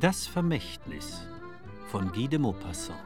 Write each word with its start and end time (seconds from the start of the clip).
Das 0.00 0.28
Vermächtnis 0.28 1.26
von 1.88 2.12
Guy 2.12 2.28
de 2.28 2.38
Maupassant. 2.38 3.00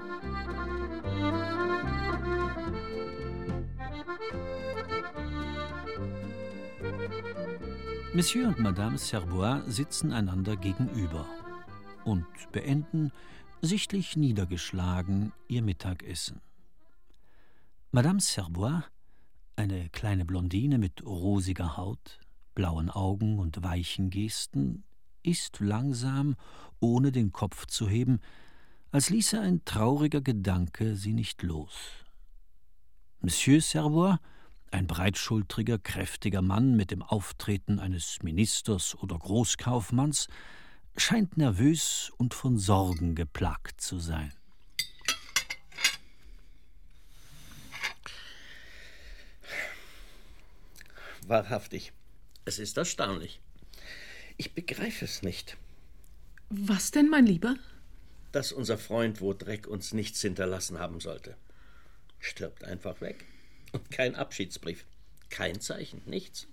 Monsieur 8.13 8.49
und 8.49 8.59
Madame 8.59 8.99
Serbois 8.99 9.63
sitzen 9.69 10.13
einander 10.13 10.57
gegenüber 10.57 11.27
und 12.05 12.27
beenden, 12.53 13.11
sichtlich 13.63 14.19
niedergeschlagen, 14.19 15.33
ihr 15.49 15.63
Mittagessen. 15.63 16.43
Madame 17.91 18.21
Serbois, 18.21 18.83
eine 19.57 19.89
kleine 19.89 20.27
Blondine 20.27 20.77
mit 20.77 21.03
rosiger 21.07 21.79
Haut, 21.79 22.21
blauen 22.55 22.91
Augen 22.91 23.39
und 23.39 23.63
weichen 23.63 24.11
Gesten, 24.11 24.85
isst 25.23 25.61
langsam, 25.61 26.37
ohne 26.83 27.13
den 27.13 27.33
Kopf 27.33 27.67
zu 27.67 27.89
heben, 27.89 28.21
als 28.91 29.09
ließe 29.09 29.41
ein 29.41 29.65
trauriger 29.65 30.21
Gedanke 30.21 30.97
sie 30.97 31.15
nicht 31.15 31.43
los. 31.43 31.73
Monsieur 33.21 33.61
Servois, 33.61 34.19
ein 34.71 34.87
breitschultriger, 34.87 35.79
kräftiger 35.79 36.43
Mann 36.43 36.77
mit 36.77 36.91
dem 36.91 37.03
Auftreten 37.03 37.79
eines 37.79 38.23
Ministers 38.23 38.95
oder 38.97 39.19
Großkaufmanns, 39.19 40.29
scheint 40.97 41.37
nervös 41.37 42.11
und 42.19 42.35
von 42.35 42.59
Sorgen 42.59 43.15
geplagt 43.15 43.81
zu 43.81 43.99
sein. 43.99 44.33
Wahrhaftig, 51.27 51.93
es 52.45 52.59
ist 52.59 52.77
erstaunlich. 52.77 53.41
Ich 54.37 54.55
begreife 54.55 55.05
es 55.05 55.23
nicht. 55.23 55.57
Was 56.55 56.91
denn, 56.91 57.09
mein 57.09 57.25
Lieber? 57.25 57.57
Dass 58.31 58.53
unser 58.53 58.77
Freund 58.77 59.23
Wodreck 59.23 59.67
uns 59.67 59.95
nichts 59.95 60.21
hinterlassen 60.21 60.79
haben 60.79 61.01
sollte. 61.01 61.35
Stirbt 62.19 62.65
einfach 62.65 63.01
weg. 63.01 63.25
Und 63.73 63.91
kein 63.91 64.15
Abschiedsbrief. 64.15 64.85
Kein 65.31 65.63
Zeichen, 65.63 66.03
nichts. 66.05 66.47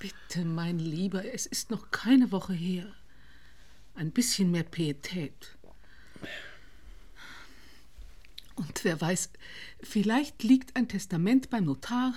Bitte, 0.00 0.44
mein 0.44 0.80
Lieber, 0.80 1.24
es 1.32 1.46
ist 1.46 1.70
noch 1.70 1.92
keine 1.92 2.32
Woche 2.32 2.54
her. 2.54 2.92
Ein 3.94 4.10
bisschen 4.10 4.50
mehr 4.50 4.64
Pietät. 4.64 5.56
Und 8.56 8.82
wer 8.82 9.00
weiß, 9.00 9.30
vielleicht 9.80 10.42
liegt 10.42 10.74
ein 10.74 10.88
Testament 10.88 11.50
beim 11.50 11.66
Notar 11.66 12.14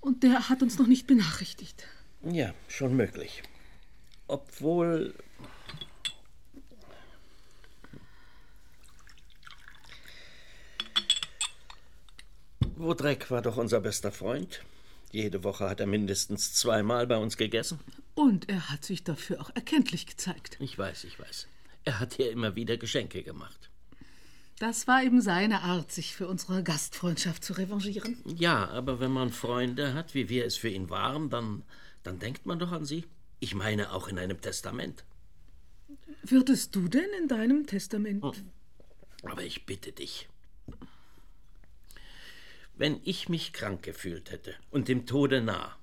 und 0.00 0.22
der 0.22 0.48
hat 0.48 0.62
uns 0.62 0.78
noch 0.78 0.86
nicht 0.86 1.08
benachrichtigt. 1.08 1.84
Ja, 2.22 2.54
schon 2.68 2.94
möglich. 2.94 3.42
Obwohl 4.28 5.14
Wodreck 12.78 13.30
war 13.30 13.42
doch 13.42 13.56
unser 13.56 13.80
bester 13.80 14.12
Freund. 14.12 14.62
Jede 15.10 15.42
Woche 15.42 15.68
hat 15.68 15.80
er 15.80 15.86
mindestens 15.86 16.54
zweimal 16.54 17.06
bei 17.06 17.16
uns 17.16 17.36
gegessen. 17.36 17.80
Und 18.14 18.48
er 18.48 18.70
hat 18.70 18.84
sich 18.84 19.04
dafür 19.04 19.40
auch 19.40 19.50
erkenntlich 19.54 20.06
gezeigt. 20.06 20.56
Ich 20.60 20.78
weiß, 20.78 21.04
ich 21.04 21.18
weiß. 21.18 21.46
Er 21.84 22.00
hat 22.00 22.14
hier 22.14 22.30
immer 22.30 22.54
wieder 22.56 22.76
Geschenke 22.76 23.22
gemacht. 23.22 23.70
Das 24.58 24.88
war 24.88 25.02
eben 25.02 25.20
seine 25.20 25.62
Art, 25.62 25.92
sich 25.92 26.14
für 26.14 26.26
unsere 26.26 26.62
Gastfreundschaft 26.62 27.44
zu 27.44 27.52
revanchieren. 27.52 28.16
Ja, 28.24 28.68
aber 28.68 28.98
wenn 28.98 29.12
man 29.12 29.30
Freunde 29.30 29.94
hat, 29.94 30.14
wie 30.14 30.28
wir 30.28 30.44
es 30.44 30.56
für 30.56 30.68
ihn 30.68 30.90
waren, 30.90 31.30
dann, 31.30 31.62
dann 32.02 32.18
denkt 32.18 32.44
man 32.44 32.58
doch 32.58 32.72
an 32.72 32.84
sie. 32.84 33.04
Ich 33.38 33.54
meine 33.54 33.92
auch 33.92 34.08
in 34.08 34.18
einem 34.18 34.40
Testament. 34.40 35.04
Würdest 36.22 36.74
du 36.74 36.88
denn 36.88 37.08
in 37.20 37.28
deinem 37.28 37.66
Testament. 37.66 38.24
Hm. 38.24 38.50
Aber 39.22 39.42
ich 39.42 39.64
bitte 39.64 39.92
dich, 39.92 40.28
wenn 42.78 43.00
ich 43.04 43.28
mich 43.28 43.52
krank 43.52 43.82
gefühlt 43.82 44.30
hätte 44.30 44.54
und 44.70 44.88
dem 44.88 45.04
Tode 45.04 45.40
nah, 45.40 45.76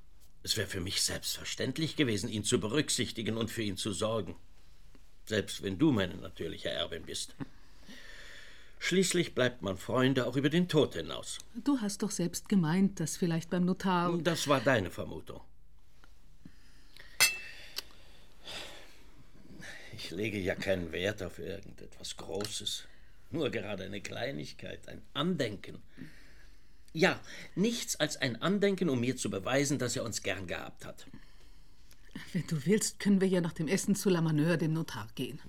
es 0.43 0.57
wäre 0.57 0.67
für 0.67 0.79
mich 0.79 1.01
selbstverständlich 1.01 1.95
gewesen, 1.95 2.29
ihn 2.29 2.43
zu 2.43 2.59
berücksichtigen 2.59 3.37
und 3.37 3.51
für 3.51 3.63
ihn 3.63 3.77
zu 3.77 3.91
sorgen. 3.91 4.35
Selbst 5.25 5.61
wenn 5.63 5.77
du 5.77 5.91
meine 5.91 6.15
natürliche 6.15 6.69
Erbin 6.69 7.03
bist. 7.03 7.35
Schließlich 8.79 9.33
bleibt 9.33 9.61
man 9.61 9.77
Freunde 9.77 10.25
auch 10.27 10.35
über 10.35 10.49
den 10.49 10.69
Tod 10.69 10.93
hinaus. 10.93 11.39
Du 11.55 11.79
hast 11.81 12.03
doch 12.03 12.11
selbst 12.11 12.47
gemeint, 12.47 12.99
dass 12.99 13.17
vielleicht 13.17 13.49
beim 13.49 13.65
Notar. 13.65 14.17
Das 14.19 14.47
war 14.47 14.61
deine 14.61 14.91
Vermutung. 14.91 15.41
Ich 19.97 20.11
lege 20.11 20.37
ja 20.37 20.53
keinen 20.53 20.91
Wert 20.91 21.23
auf 21.23 21.39
irgendetwas 21.39 22.15
Großes. 22.15 22.85
Nur 23.31 23.49
gerade 23.49 23.85
eine 23.85 24.01
Kleinigkeit, 24.01 24.87
ein 24.87 25.01
Andenken. 25.13 25.81
Ja, 26.95 27.19
nichts 27.55 27.97
als 27.97 28.15
ein 28.15 28.41
Andenken, 28.41 28.87
um 28.87 29.01
mir 29.01 29.17
zu 29.17 29.29
beweisen, 29.29 29.77
dass 29.77 29.97
er 29.97 30.05
uns 30.05 30.23
gern 30.23 30.47
gehabt 30.47 30.85
hat. 30.85 31.05
Wenn 32.31 32.47
du 32.47 32.65
willst, 32.65 32.99
können 32.99 33.19
wir 33.19 33.27
ja 33.27 33.41
nach 33.41 33.51
dem 33.51 33.67
Essen 33.67 33.95
zu 33.95 34.09
La 34.09 34.21
Maneur, 34.21 34.55
dem 34.55 34.71
Notar, 34.71 35.09
gehen. 35.13 35.41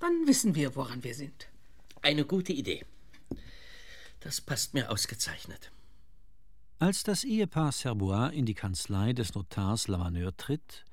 Dann 0.00 0.26
wissen 0.26 0.54
wir, 0.54 0.74
woran 0.74 1.04
wir 1.04 1.14
sind. 1.14 1.48
Eine 2.00 2.24
gute 2.24 2.54
Idee. 2.54 2.86
Das 4.20 4.40
passt 4.40 4.72
mir 4.72 4.90
ausgezeichnet. 4.90 5.70
Als 6.78 7.02
das 7.02 7.24
Ehepaar 7.24 7.72
Serbois 7.72 8.30
in 8.30 8.46
die 8.46 8.54
Kanzlei 8.54 9.12
des 9.12 9.34
Notars 9.34 9.88
Lamaneur 9.88 10.34
tritt, 10.38 10.86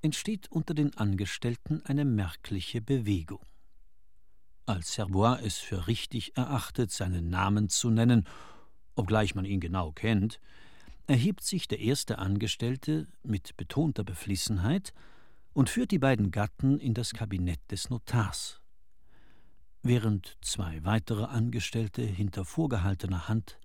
entsteht 0.00 0.50
unter 0.50 0.72
den 0.72 0.96
Angestellten 0.96 1.82
eine 1.84 2.06
merkliche 2.06 2.80
Bewegung. 2.80 3.44
Als 4.64 4.94
Serbois 4.94 5.40
es 5.44 5.58
für 5.58 5.88
richtig 5.88 6.38
erachtet, 6.38 6.90
seinen 6.90 7.28
Namen 7.28 7.68
zu 7.68 7.90
nennen 7.90 8.26
obgleich 8.96 9.34
man 9.34 9.44
ihn 9.44 9.60
genau 9.60 9.92
kennt, 9.92 10.40
erhebt 11.06 11.44
sich 11.44 11.68
der 11.68 11.78
erste 11.78 12.18
Angestellte 12.18 13.06
mit 13.22 13.56
betonter 13.56 14.02
Beflissenheit 14.02 14.92
und 15.52 15.70
führt 15.70 15.92
die 15.92 15.98
beiden 15.98 16.30
Gatten 16.32 16.78
in 16.78 16.94
das 16.94 17.12
Kabinett 17.12 17.60
des 17.70 17.88
Notars, 17.90 18.60
während 19.82 20.36
zwei 20.40 20.84
weitere 20.84 21.24
Angestellte 21.24 22.02
hinter 22.02 22.44
vorgehaltener 22.44 23.28
Hand 23.28 23.58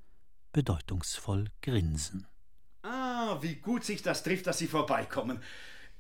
bedeutungsvoll 0.53 1.48
grinsen. 1.62 2.28
Ah, 2.84 3.38
wie 3.42 3.56
gut 3.56 3.84
sich 3.84 4.02
das 4.02 4.24
trifft, 4.24 4.48
dass 4.48 4.59
Sie 4.59 4.68
vorbeikommen. 4.68 5.40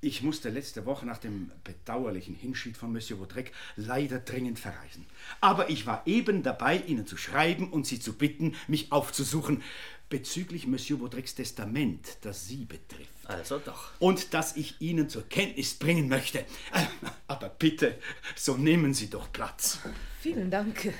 Ich 0.03 0.23
musste 0.23 0.49
letzte 0.49 0.87
Woche 0.87 1.05
nach 1.05 1.19
dem 1.19 1.51
bedauerlichen 1.63 2.33
Hinschied 2.33 2.75
von 2.75 2.91
Monsieur 2.91 3.19
Vaudrec 3.19 3.51
leider 3.75 4.17
dringend 4.17 4.57
verreisen. 4.57 5.05
Aber 5.41 5.69
ich 5.69 5.85
war 5.85 6.01
eben 6.07 6.41
dabei, 6.41 6.77
Ihnen 6.77 7.05
zu 7.05 7.17
schreiben 7.17 7.69
und 7.71 7.85
Sie 7.85 7.99
zu 7.99 8.13
bitten, 8.13 8.55
mich 8.67 8.91
aufzusuchen 8.91 9.61
bezüglich 10.09 10.65
Monsieur 10.65 10.99
Vaudrecs 10.99 11.35
Testament, 11.35 12.17
das 12.21 12.47
Sie 12.47 12.65
betrifft. 12.65 13.09
Also 13.25 13.59
doch. 13.59 13.91
Und 13.99 14.33
das 14.33 14.55
ich 14.55 14.81
Ihnen 14.81 15.07
zur 15.07 15.29
Kenntnis 15.29 15.75
bringen 15.75 16.09
möchte. 16.09 16.39
Äh, 16.39 16.85
aber 17.27 17.49
bitte, 17.49 17.97
so 18.35 18.57
nehmen 18.57 18.95
Sie 18.95 19.09
doch 19.09 19.31
Platz. 19.31 19.79
Vielen 20.19 20.49
Dank. 20.49 20.93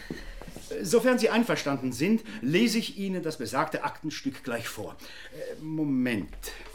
Sofern 0.81 1.19
Sie 1.19 1.29
einverstanden 1.29 1.91
sind, 1.91 2.23
lese 2.41 2.78
ich 2.78 2.97
Ihnen 2.97 3.23
das 3.23 3.38
besagte 3.38 3.84
Aktenstück 3.84 4.44
gleich 4.44 4.67
vor. 4.67 4.95
Äh, 5.34 5.62
Moment. 5.62 6.34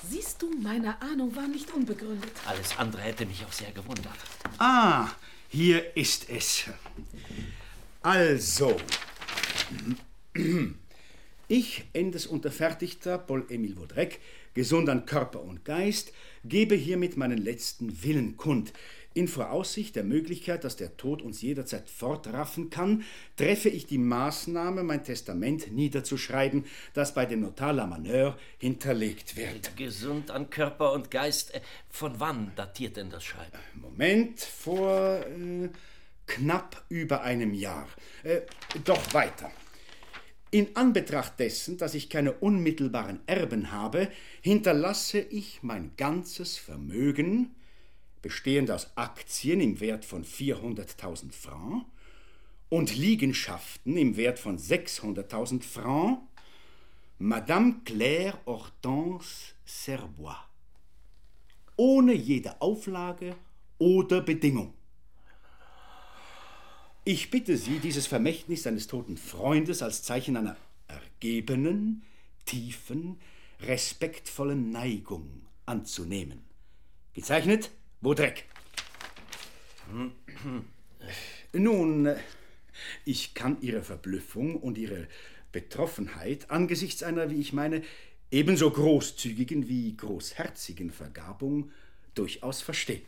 Siehst 0.08 0.42
du, 0.42 0.50
meine 0.62 1.00
Ahnung 1.00 1.34
war 1.34 1.48
nicht 1.48 1.72
unbegründet. 1.72 2.32
Alles 2.46 2.76
andere 2.78 3.02
hätte 3.02 3.26
mich 3.26 3.44
auch 3.44 3.52
sehr 3.52 3.72
gewundert. 3.72 4.16
Ah, 4.58 5.08
hier 5.48 5.96
ist 5.96 6.28
es. 6.28 6.64
Also. 8.02 8.76
Ich, 11.48 11.84
Endes 11.92 12.26
Unterfertigter 12.26 13.18
Paul-Emile 13.18 13.76
Vaudrec, 13.76 14.18
gesund 14.54 14.88
an 14.88 15.06
Körper 15.06 15.42
und 15.42 15.64
Geist, 15.64 16.12
gebe 16.44 16.74
hiermit 16.74 17.16
meinen 17.16 17.38
letzten 17.38 18.02
Willen 18.02 18.36
kund, 18.36 18.72
in 19.16 19.28
Voraussicht 19.28 19.96
der 19.96 20.04
Möglichkeit, 20.04 20.62
dass 20.62 20.76
der 20.76 20.98
Tod 20.98 21.22
uns 21.22 21.40
jederzeit 21.40 21.88
fortraffen 21.88 22.68
kann, 22.68 23.02
treffe 23.36 23.70
ich 23.70 23.86
die 23.86 23.96
Maßnahme, 23.96 24.82
mein 24.82 25.04
Testament 25.04 25.72
niederzuschreiben, 25.72 26.66
das 26.92 27.14
bei 27.14 27.24
dem 27.24 27.40
Notar 27.40 27.72
Lamaneur 27.72 28.36
hinterlegt 28.58 29.36
wird. 29.36 29.74
Gesund 29.74 30.30
an 30.30 30.50
Körper 30.50 30.92
und 30.92 31.10
Geist. 31.10 31.54
Äh, 31.54 31.62
von 31.88 32.20
wann 32.20 32.52
datiert 32.56 32.98
denn 32.98 33.08
das 33.08 33.24
Schreiben? 33.24 33.58
Moment, 33.74 34.40
vor 34.40 35.20
äh, 35.20 35.70
knapp 36.26 36.84
über 36.90 37.22
einem 37.22 37.54
Jahr. 37.54 37.88
Äh, 38.22 38.42
doch 38.84 39.14
weiter. 39.14 39.50
In 40.50 40.76
Anbetracht 40.76 41.40
dessen, 41.40 41.78
dass 41.78 41.94
ich 41.94 42.10
keine 42.10 42.32
unmittelbaren 42.32 43.20
Erben 43.26 43.72
habe, 43.72 44.08
hinterlasse 44.42 45.20
ich 45.20 45.60
mein 45.62 45.92
ganzes 45.96 46.58
Vermögen, 46.58 47.54
bestehend 48.26 48.72
aus 48.72 48.90
Aktien 48.96 49.60
im 49.60 49.78
Wert 49.78 50.04
von 50.04 50.24
400.000 50.24 51.30
Francs 51.30 51.86
und 52.68 52.96
Liegenschaften 52.96 53.96
im 53.96 54.16
Wert 54.16 54.40
von 54.40 54.58
600.000 54.58 55.62
Francs, 55.62 56.22
Madame 57.20 57.82
Claire 57.84 58.36
Hortense 58.44 59.52
Serbois. 59.64 60.34
Ohne 61.76 62.14
jede 62.14 62.60
Auflage 62.60 63.36
oder 63.78 64.20
Bedingung. 64.22 64.74
Ich 67.04 67.30
bitte 67.30 67.56
Sie, 67.56 67.78
dieses 67.78 68.08
Vermächtnis 68.08 68.64
seines 68.64 68.88
toten 68.88 69.16
Freundes 69.16 69.82
als 69.82 70.02
Zeichen 70.02 70.36
einer 70.36 70.56
ergebenen, 70.88 72.02
tiefen, 72.44 73.20
respektvollen 73.60 74.72
Neigung 74.72 75.42
anzunehmen. 75.64 76.42
Gezeichnet, 77.14 77.70
Baudrec. 78.06 78.44
Nun, 81.52 82.14
ich 83.04 83.34
kann 83.34 83.60
Ihre 83.62 83.82
Verblüffung 83.82 84.54
und 84.54 84.78
Ihre 84.78 85.08
Betroffenheit 85.50 86.48
angesichts 86.48 87.02
einer, 87.02 87.32
wie 87.32 87.40
ich 87.40 87.52
meine, 87.52 87.82
ebenso 88.30 88.70
großzügigen 88.70 89.66
wie 89.66 89.96
großherzigen 89.96 90.92
Vergabung 90.92 91.72
durchaus 92.14 92.62
verstehen. 92.62 93.02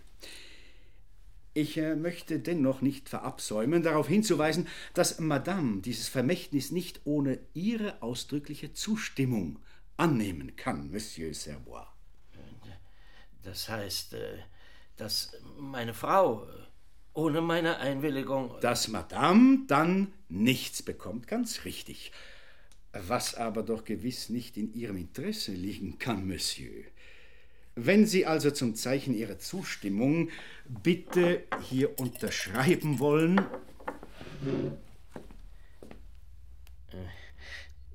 Ich 1.55 1.77
äh, 1.77 1.95
möchte 1.95 2.41
dennoch 2.41 2.81
nicht 2.81 3.09
verabsäumen, 3.09 3.85
darauf 3.85 4.09
hinzuweisen, 4.09 4.67
dass 4.95 5.21
Madame 5.21 5.81
dieses 5.81 6.09
Vermächtnis 6.09 6.73
nicht 6.73 7.03
ohne 7.05 7.39
Ihre 7.55 8.03
ausdrückliche 8.03 8.73
Zustimmung 8.73 9.61
annehmen 9.97 10.56
kann, 10.56 10.91
Monsieur 10.91 11.33
Serbois. 11.35 11.87
Das 13.45 13.69
heißt, 13.69 14.15
äh, 14.15 14.39
dass 14.99 15.33
meine 15.56 15.95
Frau 15.95 16.45
äh, 16.45 16.69
ohne 17.15 17.41
meine 17.41 17.79
Einwilligung. 17.79 18.55
Dass 18.61 18.89
Madame 18.89 19.65
dann 19.67 20.12
nichts 20.29 20.83
bekommt, 20.83 21.27
ganz 21.27 21.65
richtig. 21.65 22.12
Was 22.93 23.35
aber 23.35 23.62
doch 23.62 23.85
gewiss 23.85 24.29
nicht 24.29 24.56
in 24.56 24.73
Ihrem 24.75 24.97
Interesse 24.97 25.53
liegen 25.53 25.99
kann, 25.99 26.27
Monsieur. 26.27 26.85
Wenn 27.75 28.06
Sie 28.06 28.27
also 28.27 28.50
zum 28.50 28.75
Zeichen 28.75 29.15
Ihrer 29.15 29.39
Zustimmung 29.39 30.31
bitte 30.69 31.45
hier 31.62 31.99
unterschreiben 31.99 32.99
wollen. 32.99 33.41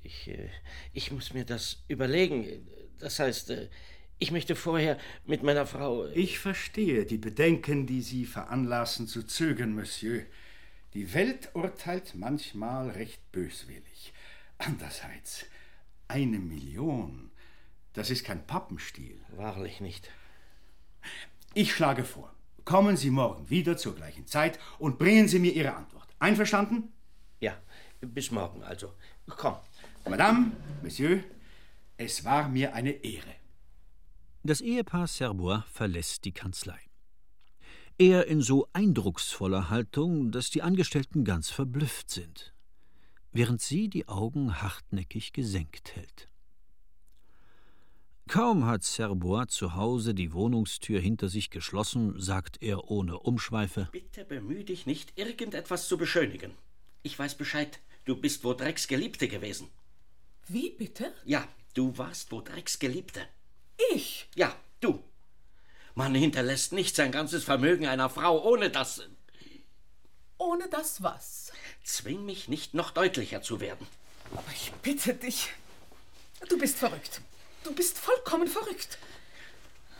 Ich, 0.02 0.28
äh, 0.28 0.48
ich 0.92 1.10
muss 1.10 1.34
mir 1.34 1.44
das 1.44 1.82
überlegen. 1.88 2.66
Das 2.98 3.18
heißt, 3.18 3.50
äh, 3.50 3.68
ich 4.18 4.30
möchte 4.30 4.56
vorher 4.56 4.98
mit 5.26 5.42
meiner 5.42 5.66
Frau. 5.66 6.06
Äh, 6.06 6.12
ich 6.14 6.38
verstehe 6.38 7.04
die 7.04 7.18
Bedenken, 7.18 7.86
die 7.86 8.02
Sie 8.02 8.26
veranlassen 8.26 9.06
zu 9.06 9.22
zögern, 9.24 9.74
Monsieur. 9.74 10.22
Die 10.94 11.12
Welt 11.12 11.50
urteilt 11.54 12.14
manchmal 12.14 12.90
recht 12.90 13.20
böswillig. 13.32 14.12
Andererseits, 14.58 15.46
eine 16.06 16.38
Million 16.38 17.30
das 17.94 18.10
ist 18.10 18.24
kein 18.24 18.44
Pappenstiel. 18.44 19.18
Wahrlich 19.36 19.80
nicht. 19.80 20.10
Ich 21.54 21.72
schlage 21.72 22.04
vor, 22.04 22.34
kommen 22.64 22.96
Sie 22.96 23.10
morgen 23.10 23.48
wieder 23.48 23.76
zur 23.76 23.94
gleichen 23.94 24.26
Zeit 24.26 24.58
und 24.78 24.98
bringen 24.98 25.28
Sie 25.28 25.38
mir 25.38 25.52
Ihre 25.52 25.74
Antwort. 25.74 26.08
Einverstanden? 26.18 26.92
Ja, 27.40 27.56
bis 28.00 28.32
morgen 28.32 28.62
also. 28.64 28.92
Komm. 29.28 29.54
Madame, 30.08 30.52
Monsieur, 30.82 31.22
es 31.96 32.24
war 32.24 32.48
mir 32.48 32.74
eine 32.74 32.90
Ehre. 32.90 33.34
Das 34.46 34.60
Ehepaar 34.60 35.06
Serbois 35.06 35.62
verlässt 35.72 36.26
die 36.26 36.32
Kanzlei. 36.32 36.78
Er 37.96 38.26
in 38.26 38.42
so 38.42 38.68
eindrucksvoller 38.74 39.70
Haltung, 39.70 40.32
dass 40.32 40.50
die 40.50 40.60
Angestellten 40.60 41.24
ganz 41.24 41.48
verblüfft 41.48 42.10
sind, 42.10 42.52
während 43.32 43.62
sie 43.62 43.88
die 43.88 44.06
Augen 44.06 44.60
hartnäckig 44.60 45.32
gesenkt 45.32 45.96
hält. 45.96 46.28
Kaum 48.28 48.66
hat 48.66 48.84
Serbois 48.84 49.46
zu 49.48 49.76
Hause 49.76 50.12
die 50.12 50.34
Wohnungstür 50.34 51.00
hinter 51.00 51.30
sich 51.30 51.48
geschlossen, 51.48 52.20
sagt 52.20 52.60
er 52.60 52.90
ohne 52.90 53.20
Umschweife: 53.20 53.88
Bitte 53.92 54.26
bemühe 54.26 54.64
dich 54.64 54.84
nicht, 54.84 55.18
irgendetwas 55.18 55.88
zu 55.88 55.96
beschönigen. 55.96 56.52
Ich 57.02 57.18
weiß 57.18 57.36
Bescheid. 57.36 57.80
Du 58.04 58.14
bist 58.14 58.42
Vaudrecs 58.42 58.88
Geliebte 58.88 59.26
gewesen. 59.26 59.68
Wie 60.48 60.68
bitte? 60.68 61.14
Ja, 61.24 61.48
du 61.72 61.96
warst 61.96 62.28
Vaudrecs 62.28 62.78
Geliebte. 62.78 63.26
Ich? 63.92 64.28
Ja, 64.34 64.54
du. 64.80 65.02
Man 65.94 66.14
hinterlässt 66.14 66.72
nicht 66.72 66.96
sein 66.96 67.12
ganzes 67.12 67.44
Vermögen 67.44 67.86
einer 67.86 68.10
Frau, 68.10 68.42
ohne 68.42 68.70
das. 68.70 69.02
Ohne 70.38 70.68
das 70.68 71.02
was? 71.02 71.52
Zwing 71.84 72.24
mich 72.24 72.48
nicht, 72.48 72.74
noch 72.74 72.90
deutlicher 72.90 73.42
zu 73.42 73.60
werden. 73.60 73.86
Aber 74.32 74.50
ich 74.52 74.72
bitte 74.82 75.14
dich. 75.14 75.50
Du 76.48 76.58
bist 76.58 76.76
verrückt. 76.78 77.20
Du 77.62 77.72
bist 77.74 77.98
vollkommen 77.98 78.48
verrückt. 78.48 78.98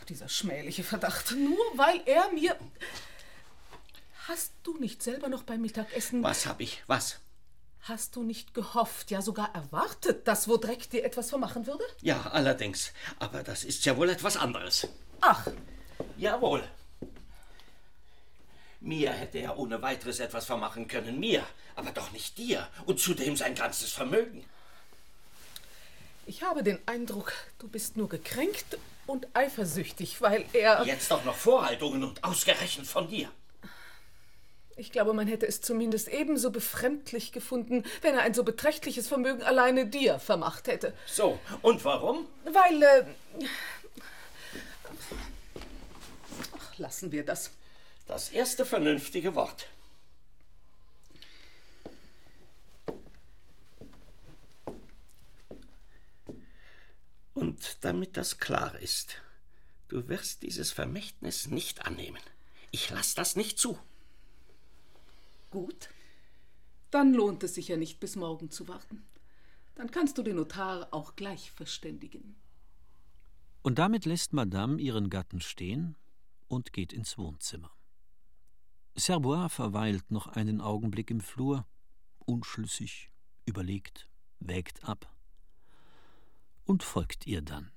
Dieser 0.09 0.29
schmähliche 0.29 0.83
Verdacht. 0.83 1.31
Nur 1.31 1.65
weil 1.77 2.01
er 2.05 2.31
mir. 2.31 2.57
Hast 4.27 4.53
du 4.63 4.77
nicht 4.77 5.01
selber 5.01 5.29
noch 5.29 5.43
beim 5.43 5.61
Mittagessen. 5.61 6.21
Was 6.23 6.45
hab 6.45 6.59
ich? 6.59 6.83
Was? 6.87 7.19
Hast 7.87 8.15
du 8.15 8.23
nicht 8.23 8.55
gehofft, 8.55 9.11
ja 9.11 9.21
sogar 9.21 9.53
erwartet, 9.53 10.27
dass 10.27 10.47
Wodreck 10.47 10.89
dir 10.89 11.05
etwas 11.05 11.29
vermachen 11.29 11.67
würde? 11.67 11.83
Ja, 12.01 12.19
allerdings. 12.31 12.91
Aber 13.19 13.43
das 13.43 13.63
ist 13.63 13.85
ja 13.85 13.95
wohl 13.95 14.09
etwas 14.09 14.37
anderes. 14.37 14.87
Ach. 15.21 15.45
Jawohl. 16.17 16.63
Mir 18.79 19.11
hätte 19.11 19.37
er 19.37 19.59
ohne 19.59 19.83
weiteres 19.83 20.19
etwas 20.19 20.47
vermachen 20.47 20.87
können. 20.87 21.19
Mir. 21.19 21.45
Aber 21.75 21.91
doch 21.91 22.11
nicht 22.11 22.39
dir. 22.39 22.67
Und 22.87 22.99
zudem 22.99 23.37
sein 23.37 23.53
ganzes 23.53 23.91
Vermögen. 23.91 24.43
Ich 26.25 26.41
habe 26.41 26.63
den 26.63 26.79
Eindruck, 26.87 27.33
du 27.59 27.67
bist 27.67 27.97
nur 27.97 28.09
gekränkt 28.09 28.79
und 29.05 29.27
eifersüchtig, 29.35 30.21
weil 30.21 30.45
er. 30.53 30.83
Jetzt 30.85 31.11
doch 31.11 31.23
noch 31.23 31.35
Vorhaltungen 31.35 32.03
und 32.03 32.23
ausgerechnet 32.23 32.87
von 32.87 33.07
dir. 33.07 33.29
Ich 34.77 34.91
glaube, 34.91 35.13
man 35.13 35.27
hätte 35.27 35.47
es 35.47 35.61
zumindest 35.61 36.09
ebenso 36.09 36.51
befremdlich 36.51 37.31
gefunden, 37.31 37.83
wenn 38.01 38.15
er 38.15 38.21
ein 38.21 38.33
so 38.33 38.43
beträchtliches 38.43 39.07
Vermögen 39.07 39.41
alleine 39.41 39.87
dir 39.87 40.19
vermacht 40.19 40.67
hätte. 40.67 40.93
So, 41.05 41.39
und 41.61 41.85
warum? 41.85 42.27
Weil. 42.43 42.83
Äh, 42.83 43.05
Ach, 46.57 46.77
lassen 46.77 47.11
wir 47.13 47.23
das. 47.23 47.51
Das 48.05 48.29
erste 48.29 48.65
vernünftige 48.65 49.33
Wort. 49.33 49.67
Und 57.33 57.77
damit 57.81 58.17
das 58.17 58.39
klar 58.39 58.77
ist, 58.79 59.21
du 59.87 60.07
wirst 60.09 60.43
dieses 60.43 60.71
Vermächtnis 60.71 61.47
nicht 61.47 61.85
annehmen. 61.85 62.21
Ich 62.71 62.89
lass 62.89 63.15
das 63.15 63.35
nicht 63.35 63.57
zu. 63.57 63.79
Gut. 65.55 65.89
Dann 66.91 67.13
lohnt 67.13 67.41
es 67.41 67.55
sich 67.55 67.69
ja 67.69 67.77
nicht, 67.77 68.01
bis 68.01 68.17
morgen 68.17 68.51
zu 68.51 68.67
warten. 68.67 69.05
Dann 69.75 69.89
kannst 69.89 70.17
du 70.17 70.21
den 70.21 70.35
Notar 70.35 70.89
auch 70.91 71.15
gleich 71.15 71.49
verständigen. 71.49 72.35
Und 73.61 73.79
damit 73.79 74.03
lässt 74.03 74.33
Madame 74.33 74.81
ihren 74.81 75.09
Gatten 75.09 75.39
stehen 75.39 75.95
und 76.49 76.73
geht 76.73 76.91
ins 76.91 77.17
Wohnzimmer. 77.17 77.71
Serbois 78.95 79.47
verweilt 79.47 80.11
noch 80.11 80.27
einen 80.27 80.59
Augenblick 80.59 81.09
im 81.09 81.21
Flur, 81.21 81.65
unschlüssig, 82.25 83.13
überlegt, 83.45 84.09
wägt 84.41 84.83
ab 84.83 85.09
und 86.65 86.83
folgt 86.83 87.27
ihr 87.27 87.41
dann. 87.41 87.71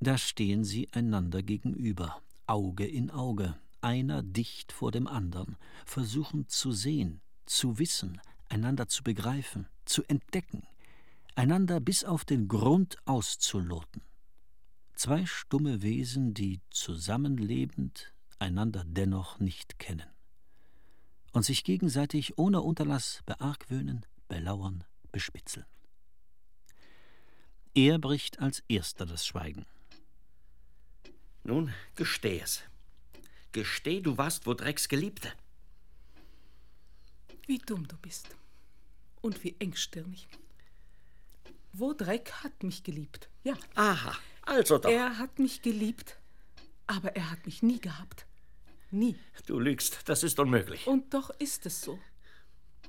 Da 0.00 0.18
stehen 0.18 0.64
sie 0.64 0.92
einander 0.92 1.44
gegenüber, 1.44 2.20
Auge 2.48 2.88
in 2.88 3.12
Auge, 3.12 3.56
einer 3.86 4.24
dicht 4.24 4.72
vor 4.72 4.90
dem 4.90 5.06
andern, 5.06 5.56
versuchen 5.84 6.48
zu 6.48 6.72
sehen, 6.72 7.20
zu 7.46 7.78
wissen, 7.78 8.20
einander 8.48 8.88
zu 8.88 9.04
begreifen, 9.04 9.68
zu 9.84 10.02
entdecken, 10.08 10.66
einander 11.36 11.78
bis 11.78 12.02
auf 12.02 12.24
den 12.24 12.48
Grund 12.48 12.96
auszuloten. 13.04 14.02
Zwei 14.96 15.24
stumme 15.24 15.82
Wesen, 15.82 16.34
die 16.34 16.60
zusammenlebend 16.70 18.12
einander 18.40 18.82
dennoch 18.84 19.38
nicht 19.38 19.78
kennen 19.78 20.10
und 21.32 21.44
sich 21.44 21.62
gegenseitig 21.62 22.38
ohne 22.38 22.62
Unterlass 22.62 23.22
beargwöhnen, 23.24 24.04
belauern, 24.26 24.82
bespitzeln. 25.12 25.66
Er 27.72 28.00
bricht 28.00 28.40
als 28.40 28.64
erster 28.66 29.06
das 29.06 29.24
Schweigen. 29.24 29.64
Nun, 31.44 31.72
gesteh 31.94 32.40
es. 32.40 32.64
Gesteh, 33.52 34.00
du 34.00 34.16
warst 34.16 34.44
Vaudrecs 34.44 34.88
Geliebte. 34.88 35.32
Wie 37.46 37.58
dumm 37.58 37.86
du 37.86 37.96
bist. 37.98 38.28
Und 39.22 39.42
wie 39.44 39.56
engstirnig. 39.58 40.28
Vaudrec 41.72 42.32
hat 42.42 42.62
mich 42.62 42.82
geliebt, 42.84 43.28
ja. 43.44 43.54
Aha, 43.74 44.16
also 44.42 44.78
doch. 44.78 44.90
Er 44.90 45.18
hat 45.18 45.38
mich 45.38 45.62
geliebt, 45.62 46.18
aber 46.86 47.14
er 47.16 47.30
hat 47.30 47.44
mich 47.44 47.62
nie 47.62 47.80
gehabt. 47.80 48.26
Nie. 48.90 49.16
Du 49.46 49.58
lügst, 49.58 50.08
das 50.08 50.22
ist 50.22 50.38
unmöglich. 50.38 50.86
Und 50.86 51.12
doch 51.12 51.30
ist 51.38 51.66
es 51.66 51.80
so 51.82 51.98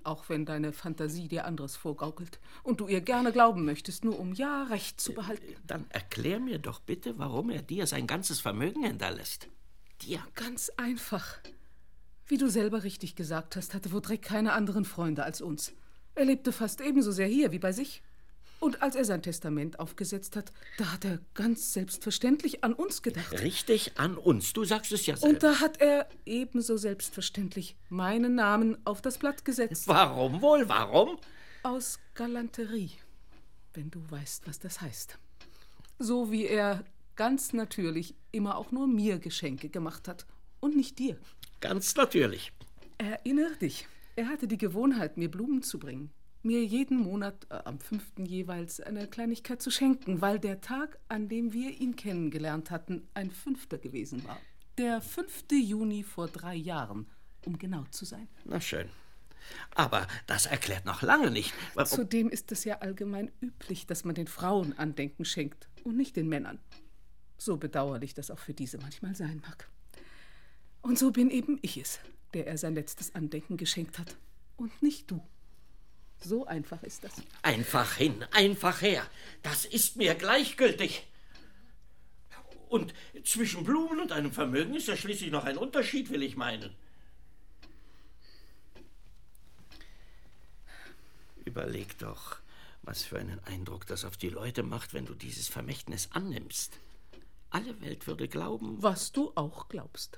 auch 0.07 0.29
wenn 0.29 0.45
deine 0.45 0.71
Fantasie 0.71 1.27
dir 1.27 1.45
anderes 1.45 1.75
vorgaukelt 1.75 2.39
und 2.63 2.79
du 2.79 2.87
ihr 2.87 3.01
gerne 3.01 3.31
glauben 3.31 3.65
möchtest, 3.65 4.05
nur 4.05 4.17
um 4.17 4.33
ja 4.33 4.63
Recht 4.63 4.99
zu 5.01 5.13
behalten. 5.13 5.55
Dann 5.67 5.85
erklär 5.89 6.39
mir 6.39 6.59
doch 6.59 6.79
bitte, 6.79 7.19
warum 7.19 7.49
er 7.49 7.61
dir 7.61 7.85
sein 7.85 8.07
ganzes 8.07 8.39
Vermögen 8.39 8.83
hinterlässt. 8.83 9.49
Dir. 10.07 10.23
Ganz 10.35 10.71
einfach. 10.77 11.37
Wie 12.27 12.37
du 12.37 12.49
selber 12.49 12.83
richtig 12.83 13.17
gesagt 13.17 13.57
hast, 13.57 13.73
hatte 13.73 13.91
Vaudrec 13.91 14.21
keine 14.21 14.53
anderen 14.53 14.85
Freunde 14.85 15.23
als 15.23 15.41
uns. 15.41 15.73
Er 16.15 16.23
lebte 16.23 16.53
fast 16.53 16.79
ebenso 16.79 17.11
sehr 17.11 17.27
hier 17.27 17.51
wie 17.51 17.59
bei 17.59 17.73
sich. 17.73 18.01
Und 18.61 18.81
als 18.81 18.95
er 18.95 19.03
sein 19.03 19.21
Testament 19.21 19.81
aufgesetzt 19.81 20.37
hat, 20.37 20.53
da 20.77 20.93
hat 20.93 21.03
er 21.03 21.19
ganz 21.33 21.73
selbstverständlich 21.73 22.63
an 22.63 22.71
uns 22.71 23.01
gedacht. 23.01 23.33
Richtig, 23.41 23.99
an 23.99 24.17
uns. 24.17 24.53
Du 24.53 24.63
sagst 24.63 24.93
es 24.93 25.05
ja 25.05 25.17
selbst. 25.17 25.29
Und 25.29 25.43
da 25.43 25.59
hat 25.59 25.81
er 25.81 26.07
ebenso 26.25 26.77
selbstverständlich 26.77 27.75
meinen 27.89 28.33
Namen 28.33 28.77
auf 28.85 29.01
das 29.01 29.17
Blatt 29.17 29.43
gesetzt. 29.43 29.89
Warum 29.89 30.41
wohl? 30.41 30.69
Warum? 30.69 31.19
Aus 31.63 31.99
Galanterie, 32.15 32.91
wenn 33.73 33.91
du 33.91 33.99
weißt, 34.09 34.47
was 34.47 34.57
das 34.57 34.79
heißt. 34.79 35.17
So 35.99 36.31
wie 36.31 36.45
er 36.45 36.85
ganz 37.17 37.51
natürlich 37.51 38.15
immer 38.31 38.57
auch 38.57 38.71
nur 38.71 38.87
mir 38.87 39.19
Geschenke 39.19 39.67
gemacht 39.67 40.07
hat 40.07 40.25
und 40.61 40.77
nicht 40.77 40.97
dir. 40.99 41.17
Ganz 41.59 41.95
natürlich. 41.95 42.53
Erinner 42.97 43.49
dich, 43.55 43.87
er 44.15 44.29
hatte 44.29 44.47
die 44.47 44.57
Gewohnheit, 44.57 45.17
mir 45.17 45.29
Blumen 45.29 45.61
zu 45.61 45.77
bringen 45.77 46.11
mir 46.47 46.63
jeden 46.63 46.97
Monat 46.97 47.45
äh, 47.49 47.59
am 47.65 47.79
fünften 47.79 48.25
jeweils 48.25 48.79
eine 48.79 49.07
Kleinigkeit 49.07 49.61
zu 49.61 49.69
schenken, 49.69 50.21
weil 50.21 50.39
der 50.39 50.61
Tag, 50.61 50.97
an 51.09 51.29
dem 51.29 51.53
wir 51.53 51.79
ihn 51.79 51.95
kennengelernt 51.95 52.71
hatten, 52.71 53.07
ein 53.13 53.31
fünfter 53.31 53.77
gewesen 53.77 54.23
war. 54.25 54.39
Der 54.77 55.01
5. 55.01 55.45
Juni 55.51 56.03
vor 56.03 56.27
drei 56.27 56.55
Jahren, 56.55 57.07
um 57.45 57.57
genau 57.57 57.83
zu 57.91 58.05
sein. 58.05 58.27
Na 58.45 58.59
schön. 58.59 58.89
Aber 59.75 60.07
das 60.25 60.45
erklärt 60.45 60.85
noch 60.85 61.01
lange 61.01 61.31
nicht. 61.31 61.53
Warum. 61.73 61.89
Zudem 61.89 62.29
ist 62.29 62.51
es 62.51 62.63
ja 62.63 62.79
allgemein 62.79 63.31
üblich, 63.41 63.85
dass 63.85 64.03
man 64.03 64.15
den 64.15 64.27
Frauen 64.27 64.77
Andenken 64.77 65.25
schenkt 65.25 65.67
und 65.83 65.95
nicht 65.95 66.15
den 66.15 66.27
Männern. 66.27 66.59
So 67.37 67.57
bedauerlich 67.57 68.13
das 68.13 68.31
auch 68.31 68.39
für 68.39 68.53
diese 68.53 68.77
manchmal 68.77 69.15
sein 69.15 69.41
mag. 69.45 69.69
Und 70.81 70.97
so 70.97 71.11
bin 71.11 71.29
eben 71.29 71.59
ich 71.61 71.77
es, 71.77 71.99
der 72.33 72.47
er 72.47 72.57
sein 72.57 72.73
letztes 72.73 73.13
Andenken 73.15 73.57
geschenkt 73.57 73.99
hat. 73.99 74.15
Und 74.55 74.81
nicht 74.81 75.09
du. 75.11 75.21
So 76.19 76.45
einfach 76.47 76.81
ist 76.83 77.03
das. 77.03 77.13
Einfach 77.43 77.95
hin, 77.95 78.25
einfach 78.31 78.81
her. 78.81 79.07
Das 79.43 79.65
ist 79.65 79.97
mir 79.97 80.15
gleichgültig. 80.15 81.07
Und 82.69 82.93
zwischen 83.23 83.63
Blumen 83.63 83.99
und 84.01 84.11
einem 84.11 84.31
Vermögen 84.31 84.75
ist 84.75 84.87
ja 84.87 84.97
schließlich 84.97 85.31
noch 85.31 85.45
ein 85.45 85.57
Unterschied, 85.57 86.09
will 86.09 86.23
ich 86.23 86.35
meinen. 86.35 86.75
Überleg 91.45 91.97
doch, 91.99 92.37
was 92.81 93.03
für 93.03 93.19
einen 93.19 93.39
Eindruck 93.45 93.85
das 93.87 94.03
auf 94.03 94.17
die 94.17 94.29
Leute 94.29 94.63
macht, 94.63 94.93
wenn 94.93 95.05
du 95.05 95.13
dieses 95.13 95.47
Vermächtnis 95.47 96.09
annimmst. 96.11 96.79
Alle 97.49 97.79
Welt 97.81 98.07
würde 98.07 98.27
glauben. 98.27 98.81
Was 98.81 99.11
du 99.11 99.31
auch 99.35 99.69
glaubst. 99.69 100.17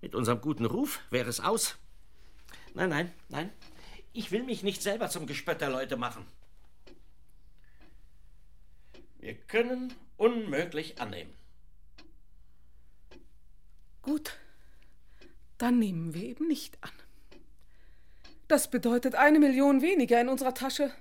Mit 0.00 0.14
unserem 0.14 0.40
guten 0.40 0.64
Ruf 0.64 1.00
wäre 1.10 1.30
es 1.30 1.40
aus. 1.40 1.76
Nein, 2.74 2.90
nein, 2.90 3.12
nein. 3.28 3.52
Ich 4.12 4.30
will 4.30 4.42
mich 4.42 4.62
nicht 4.62 4.82
selber 4.82 5.08
zum 5.08 5.26
Gespött 5.26 5.60
der 5.60 5.70
Leute 5.70 5.96
machen. 5.96 6.26
Wir 9.18 9.34
können 9.34 9.94
unmöglich 10.16 11.00
annehmen. 11.00 11.32
Gut, 14.02 14.38
dann 15.56 15.78
nehmen 15.78 16.12
wir 16.12 16.24
eben 16.24 16.46
nicht 16.46 16.76
an. 16.82 16.90
Das 18.48 18.70
bedeutet 18.70 19.14
eine 19.14 19.38
Million 19.38 19.80
weniger 19.80 20.20
in 20.20 20.28
unserer 20.28 20.52
Tasche 20.52 20.92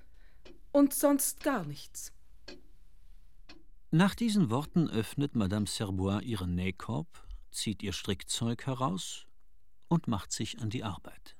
und 0.71 0.93
sonst 0.93 1.43
gar 1.43 1.65
nichts. 1.65 2.12
Nach 3.95 4.15
diesen 4.15 4.49
Worten 4.49 4.89
öffnet 4.89 5.35
Madame 5.35 5.67
Serbois 5.67 6.21
ihren 6.21 6.55
Nähkorb, 6.55 7.05
zieht 7.51 7.83
ihr 7.83 7.93
Strickzeug 7.93 8.65
heraus 8.65 9.27
und 9.87 10.07
macht 10.07 10.31
sich 10.31 10.59
an 10.61 10.71
die 10.71 10.83
Arbeit. 10.83 11.35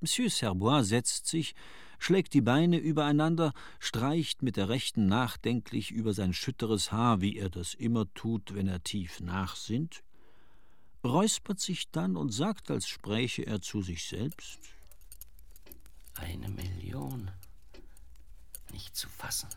Monsieur 0.00 0.30
Serbois 0.30 0.84
setzt 0.84 1.26
sich, 1.26 1.54
schlägt 1.98 2.32
die 2.32 2.40
Beine 2.40 2.78
übereinander, 2.78 3.52
streicht 3.80 4.40
mit 4.40 4.56
der 4.56 4.70
rechten 4.70 5.08
nachdenklich 5.08 5.90
über 5.90 6.14
sein 6.14 6.32
schütteres 6.32 6.90
Haar, 6.90 7.20
wie 7.20 7.36
er 7.36 7.50
das 7.50 7.74
immer 7.74 8.10
tut, 8.14 8.54
wenn 8.54 8.66
er 8.66 8.82
tief 8.82 9.20
nachsinnt, 9.20 10.02
räuspert 11.04 11.60
sich 11.60 11.90
dann 11.90 12.16
und 12.16 12.30
sagt, 12.30 12.70
als 12.70 12.88
spräche 12.88 13.42
er 13.42 13.60
zu 13.60 13.82
sich 13.82 14.08
selbst 14.08 14.58
Eine 16.14 16.48
Million. 16.48 17.30
Nicht 18.72 18.96
zu 18.96 19.10
fassen. 19.10 19.50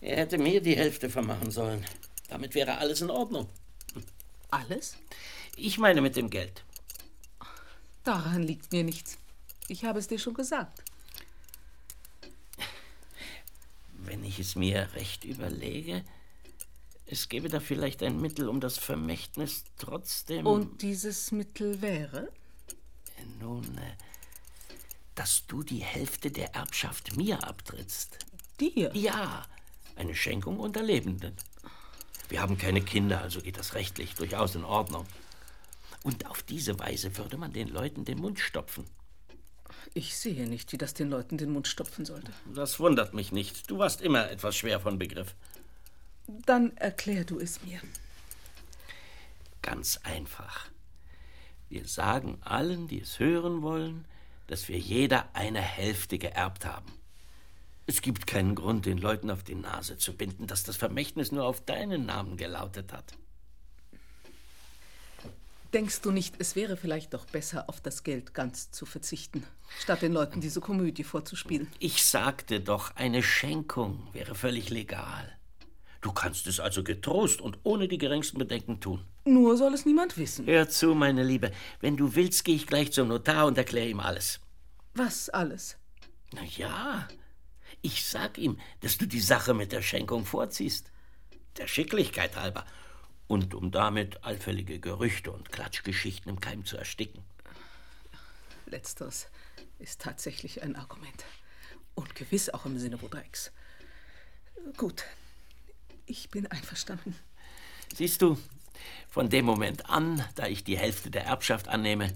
Er 0.00 0.16
hätte 0.18 0.38
mir 0.38 0.60
die 0.60 0.76
Hälfte 0.76 1.10
vermachen 1.10 1.50
sollen. 1.50 1.84
Damit 2.28 2.54
wäre 2.54 2.78
alles 2.78 3.00
in 3.00 3.10
Ordnung. 3.10 3.48
Alles? 4.50 4.96
Ich 5.56 5.78
meine 5.78 6.00
mit 6.00 6.16
dem 6.16 6.30
Geld. 6.30 6.64
Daran 8.04 8.42
liegt 8.42 8.72
mir 8.72 8.84
nichts. 8.84 9.18
Ich 9.66 9.84
habe 9.84 9.98
es 9.98 10.08
dir 10.08 10.18
schon 10.18 10.34
gesagt. 10.34 10.82
Wenn 13.92 14.24
ich 14.24 14.38
es 14.38 14.54
mir 14.54 14.88
recht 14.94 15.24
überlege, 15.24 16.04
es 17.06 17.28
gäbe 17.28 17.48
da 17.48 17.60
vielleicht 17.60 18.02
ein 18.02 18.20
Mittel, 18.20 18.48
um 18.48 18.60
das 18.60 18.78
Vermächtnis 18.78 19.64
trotzdem. 19.76 20.46
Und 20.46 20.82
dieses 20.82 21.32
Mittel 21.32 21.82
wäre? 21.82 22.30
Nun, 23.40 23.64
äh, 23.78 23.96
dass 25.14 25.46
du 25.46 25.62
die 25.62 25.82
Hälfte 25.82 26.30
der 26.30 26.54
Erbschaft 26.54 27.16
mir 27.16 27.42
abtrittst. 27.44 28.18
Dir? 28.60 28.90
Ja, 28.94 29.46
eine 29.98 30.14
Schenkung 30.14 30.58
unter 30.58 30.82
Lebenden. 30.82 31.34
Wir 32.28 32.40
haben 32.40 32.58
keine 32.58 32.82
Kinder, 32.82 33.22
also 33.22 33.40
geht 33.40 33.58
das 33.58 33.74
rechtlich 33.74 34.14
durchaus 34.14 34.54
in 34.54 34.64
Ordnung. 34.64 35.06
Und 36.02 36.26
auf 36.26 36.42
diese 36.42 36.78
Weise 36.78 37.16
würde 37.16 37.36
man 37.36 37.52
den 37.52 37.68
Leuten 37.68 38.04
den 38.04 38.18
Mund 38.18 38.38
stopfen. 38.38 38.84
Ich 39.94 40.16
sehe 40.16 40.46
nicht, 40.46 40.72
wie 40.72 40.78
das 40.78 40.94
den 40.94 41.10
Leuten 41.10 41.38
den 41.38 41.50
Mund 41.50 41.66
stopfen 41.66 42.04
sollte. 42.04 42.32
Das 42.54 42.78
wundert 42.78 43.14
mich 43.14 43.32
nicht. 43.32 43.70
Du 43.70 43.78
warst 43.78 44.00
immer 44.00 44.30
etwas 44.30 44.56
schwer 44.56 44.80
von 44.80 44.98
Begriff. 44.98 45.34
Dann 46.26 46.76
erklär 46.76 47.24
du 47.24 47.38
es 47.38 47.62
mir. 47.62 47.80
Ganz 49.62 49.98
einfach. 50.04 50.68
Wir 51.68 51.86
sagen 51.86 52.38
allen, 52.42 52.86
die 52.86 53.00
es 53.00 53.18
hören 53.18 53.62
wollen, 53.62 54.04
dass 54.46 54.68
wir 54.68 54.78
jeder 54.78 55.28
eine 55.34 55.60
Hälfte 55.60 56.18
geerbt 56.18 56.64
haben. 56.64 56.97
Es 57.88 58.02
gibt 58.02 58.26
keinen 58.26 58.54
Grund, 58.54 58.84
den 58.84 58.98
Leuten 58.98 59.30
auf 59.30 59.42
die 59.42 59.54
Nase 59.54 59.96
zu 59.96 60.14
binden, 60.14 60.46
dass 60.46 60.62
das 60.62 60.76
Vermächtnis 60.76 61.32
nur 61.32 61.44
auf 61.44 61.64
deinen 61.64 62.04
Namen 62.04 62.36
gelautet 62.36 62.92
hat. 62.92 63.14
Denkst 65.72 66.02
du 66.02 66.10
nicht, 66.10 66.34
es 66.38 66.54
wäre 66.54 66.76
vielleicht 66.76 67.14
doch 67.14 67.24
besser, 67.24 67.64
auf 67.70 67.80
das 67.80 68.04
Geld 68.04 68.34
ganz 68.34 68.70
zu 68.70 68.84
verzichten, 68.84 69.42
statt 69.80 70.02
den 70.02 70.12
Leuten 70.12 70.42
diese 70.42 70.60
Komödie 70.60 71.02
vorzuspielen? 71.02 71.66
Ich 71.78 72.04
sagte 72.04 72.60
doch, 72.60 72.94
eine 72.94 73.22
Schenkung 73.22 74.06
wäre 74.12 74.34
völlig 74.34 74.68
legal. 74.68 75.34
Du 76.02 76.12
kannst 76.12 76.46
es 76.46 76.60
also 76.60 76.84
getrost 76.84 77.40
und 77.40 77.58
ohne 77.62 77.88
die 77.88 77.98
geringsten 77.98 78.36
Bedenken 78.38 78.80
tun. 78.80 79.02
Nur 79.24 79.56
soll 79.56 79.72
es 79.72 79.86
niemand 79.86 80.18
wissen. 80.18 80.46
Hör 80.46 80.68
zu, 80.68 80.94
meine 80.94 81.24
Liebe. 81.24 81.52
Wenn 81.80 81.96
du 81.96 82.14
willst, 82.14 82.44
gehe 82.44 82.54
ich 82.54 82.66
gleich 82.66 82.92
zum 82.92 83.08
Notar 83.08 83.46
und 83.46 83.56
erkläre 83.56 83.88
ihm 83.88 84.00
alles. 84.00 84.40
Was 84.94 85.30
alles? 85.30 85.78
Na 86.34 86.44
ja, 86.44 87.08
ich 87.82 88.06
sag 88.06 88.38
ihm, 88.38 88.58
dass 88.80 88.98
du 88.98 89.06
die 89.06 89.20
Sache 89.20 89.54
mit 89.54 89.72
der 89.72 89.82
Schenkung 89.82 90.26
vorziehst. 90.26 90.90
Der 91.56 91.66
Schicklichkeit 91.66 92.36
halber 92.36 92.64
und 93.26 93.54
um 93.54 93.70
damit 93.70 94.24
allfällige 94.24 94.80
Gerüchte 94.80 95.30
und 95.30 95.52
Klatschgeschichten 95.52 96.30
im 96.30 96.40
Keim 96.40 96.64
zu 96.64 96.76
ersticken. 96.76 97.22
Letzteres 98.66 99.28
ist 99.78 100.00
tatsächlich 100.00 100.62
ein 100.62 100.76
Argument. 100.76 101.24
Und 101.94 102.14
gewiss 102.14 102.50
auch 102.50 102.64
im 102.66 102.78
Sinne 102.78 102.96
Bodreiks. 102.96 103.52
Gut, 104.76 105.04
ich 106.06 106.30
bin 106.30 106.46
einverstanden. 106.46 107.16
Siehst 107.94 108.22
du, 108.22 108.38
von 109.08 109.28
dem 109.28 109.44
Moment 109.44 109.88
an, 109.88 110.24
da 110.34 110.46
ich 110.46 110.64
die 110.64 110.78
Hälfte 110.78 111.10
der 111.10 111.24
Erbschaft 111.24 111.68
annehme, 111.68 112.12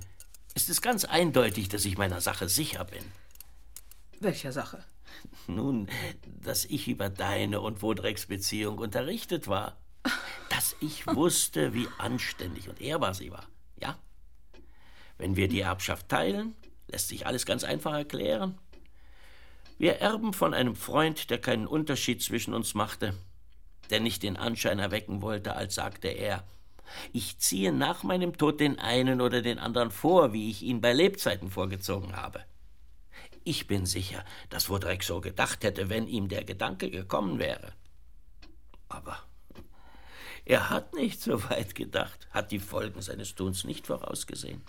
ist 0.55 0.69
es 0.69 0.83
ganz 0.83 1.05
eindeutig, 1.05 1.69
dass 1.69 1.85
ich 1.85 1.99
meiner 1.99 2.21
Sache 2.21 2.49
sicher 2.49 2.85
bin. 2.85 3.05
Welcher 4.21 4.53
Sache? 4.53 4.85
Nun, 5.47 5.89
dass 6.25 6.65
ich 6.65 6.89
über 6.89 7.11
deine 7.11 7.61
und 7.61 7.83
Wodrecks 7.83 8.27
Beziehung 8.27 8.79
unterrichtet 8.79 9.49
war 9.49 9.77
dass 10.53 10.77
ich 10.81 11.07
wusste, 11.17 11.75
wie 11.75 11.89
anständig 11.99 12.69
und 12.69 12.81
ehrbar 12.81 13.15
sie 13.15 13.31
war. 13.31 13.47
Ja? 13.81 13.99
Wenn 15.19 15.37
wir 15.37 15.49
die 15.49 15.61
Erbschaft 15.61 16.09
teilen, 16.09 16.55
lässt 16.89 17.09
sich 17.09 17.27
alles 17.27 17.47
ganz 17.47 17.65
einfach 17.65 17.93
erklären. 17.93 18.59
Wir 19.79 19.97
erben 19.97 20.33
von 20.33 20.55
einem 20.55 20.77
Freund, 20.77 21.31
der 21.31 21.39
keinen 21.39 21.67
Unterschied 21.67 22.23
zwischen 22.23 22.55
uns 22.55 22.75
machte, 22.75 23.15
der 23.91 24.01
nicht 24.01 24.23
den 24.23 24.37
Anschein 24.37 24.79
erwecken 24.79 25.23
wollte, 25.23 25.57
als 25.57 25.75
sagte 25.75 26.09
er, 26.09 26.45
ich 27.13 27.39
ziehe 27.39 27.73
nach 27.73 28.03
meinem 28.03 28.37
Tod 28.37 28.61
den 28.61 28.79
einen 28.79 29.21
oder 29.21 29.41
den 29.41 29.59
anderen 29.59 29.91
vor, 29.91 30.33
wie 30.33 30.51
ich 30.51 30.63
ihn 30.63 30.81
bei 30.81 30.93
Lebzeiten 30.93 31.51
vorgezogen 31.51 32.15
habe. 32.15 32.45
Ich 33.45 33.67
bin 33.67 33.87
sicher, 33.87 34.25
dass 34.51 34.69
Wodreck 34.69 35.03
so 35.03 35.21
gedacht 35.21 35.65
hätte, 35.65 35.89
wenn 35.89 36.07
ihm 36.07 36.29
der 36.29 36.45
Gedanke 36.45 36.91
gekommen 36.91 37.39
wäre. 37.39 37.73
Aber 38.89 39.27
Er 40.45 40.71
hat 40.71 40.95
nicht 40.95 41.21
so 41.21 41.43
weit 41.51 41.75
gedacht, 41.75 42.29
hat 42.31 42.51
die 42.51 42.59
Folgen 42.59 43.01
seines 43.01 43.35
Tuns 43.35 43.65
nicht 43.65 43.87
vorausgesehen. 43.87 44.61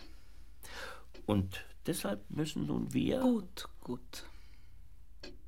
Und 1.25 1.65
deshalb 1.87 2.29
müssen 2.29 2.67
nun 2.67 2.93
wir. 2.93 3.21
Gut, 3.21 3.67
gut. 3.81 4.25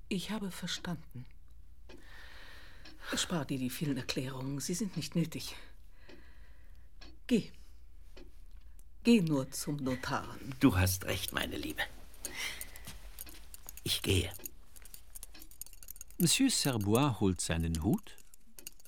Ich 0.09 0.31
habe 0.31 0.49
verstanden. 0.51 1.25
Spar 3.15 3.45
dir 3.45 3.59
die 3.59 3.69
vielen 3.69 3.97
Erklärungen, 3.97 4.59
sie 4.59 4.73
sind 4.73 4.97
nicht 4.97 5.15
nötig. 5.15 5.55
Geh. 7.27 7.51
Geh 9.03 9.21
nur 9.21 9.51
zum 9.51 9.77
Notar. 9.77 10.35
Du 10.59 10.75
hast 10.75 11.05
recht, 11.05 11.33
meine 11.33 11.57
Liebe. 11.57 11.83
Ich 13.87 14.01
gehe. 14.01 14.33
Monsieur 16.17 16.49
Serbois 16.49 17.19
holt 17.19 17.39
seinen 17.39 17.83
Hut, 17.83 18.17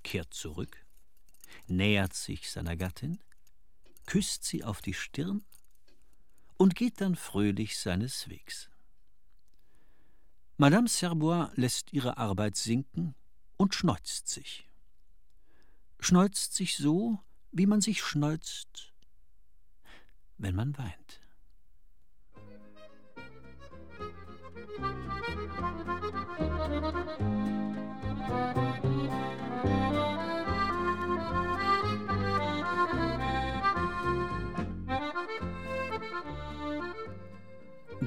kehrt 0.02 0.34
zurück, 0.34 0.76
nähert 1.68 2.16
sich 2.16 2.50
seiner 2.50 2.76
Gattin, 2.76 3.20
küsst 4.08 4.44
sie 4.44 4.64
auf 4.64 4.82
die 4.82 4.96
Stirn 4.96 5.46
und 6.58 6.74
geht 6.74 7.00
dann 7.00 7.16
fröhlich 7.16 7.78
seines 7.78 8.28
Wegs. 8.28 8.72
Madame 10.58 10.88
Serbois 10.88 11.52
lässt 11.54 11.94
ihre 11.94 12.18
Arbeit 12.18 12.58
sinken 12.58 13.14
und 13.56 13.76
schneuzt 13.76 14.30
sich. 14.30 14.68
Schneuzt 16.00 16.56
sich 16.56 16.76
so, 16.76 17.20
wie 17.52 17.68
man 17.68 17.82
sich 17.82 18.02
schneuzt, 18.02 18.94
wenn 20.40 20.56
man 20.56 20.76
weint. 20.76 21.22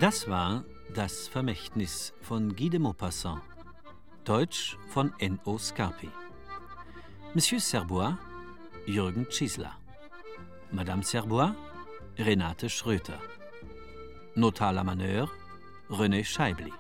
Das 0.00 0.30
war 0.30 0.64
Das 0.94 1.28
Vermächtnis 1.28 2.14
von 2.22 2.56
Guy 2.56 2.70
de 2.70 2.80
Maupassant. 2.80 3.42
Deutsch 4.24 4.78
von 4.88 5.12
N.O. 5.18 5.58
Scarpi. 5.58 6.08
Monsieur 7.34 7.60
Serbois, 7.60 8.16
Jürgen 8.86 9.28
Chisler. 9.28 9.76
Madame 10.72 11.02
Serbois, 11.02 11.54
Renate 12.16 12.70
Schröter. 12.70 13.20
Notar 14.34 14.72
Lamaneur, 14.72 15.28
René 15.90 16.24
Scheibli. 16.24 16.72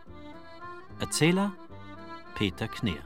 Erzähler, 0.98 1.52
Peter 2.36 2.68
Kneer. 2.68 3.04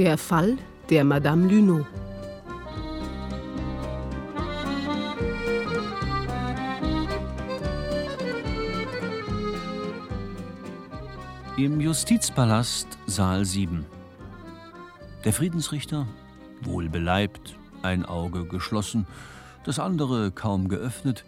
Der 0.00 0.16
Fall 0.16 0.56
der 0.88 1.04
Madame 1.04 1.46
Luneau. 1.46 1.86
Im 11.58 11.82
Justizpalast 11.82 12.88
Saal 13.04 13.44
7. 13.44 13.84
Der 15.26 15.34
Friedensrichter, 15.34 16.06
wohlbeleibt, 16.62 17.58
ein 17.82 18.06
Auge 18.06 18.46
geschlossen, 18.46 19.06
das 19.64 19.78
andere 19.78 20.30
kaum 20.32 20.68
geöffnet, 20.68 21.26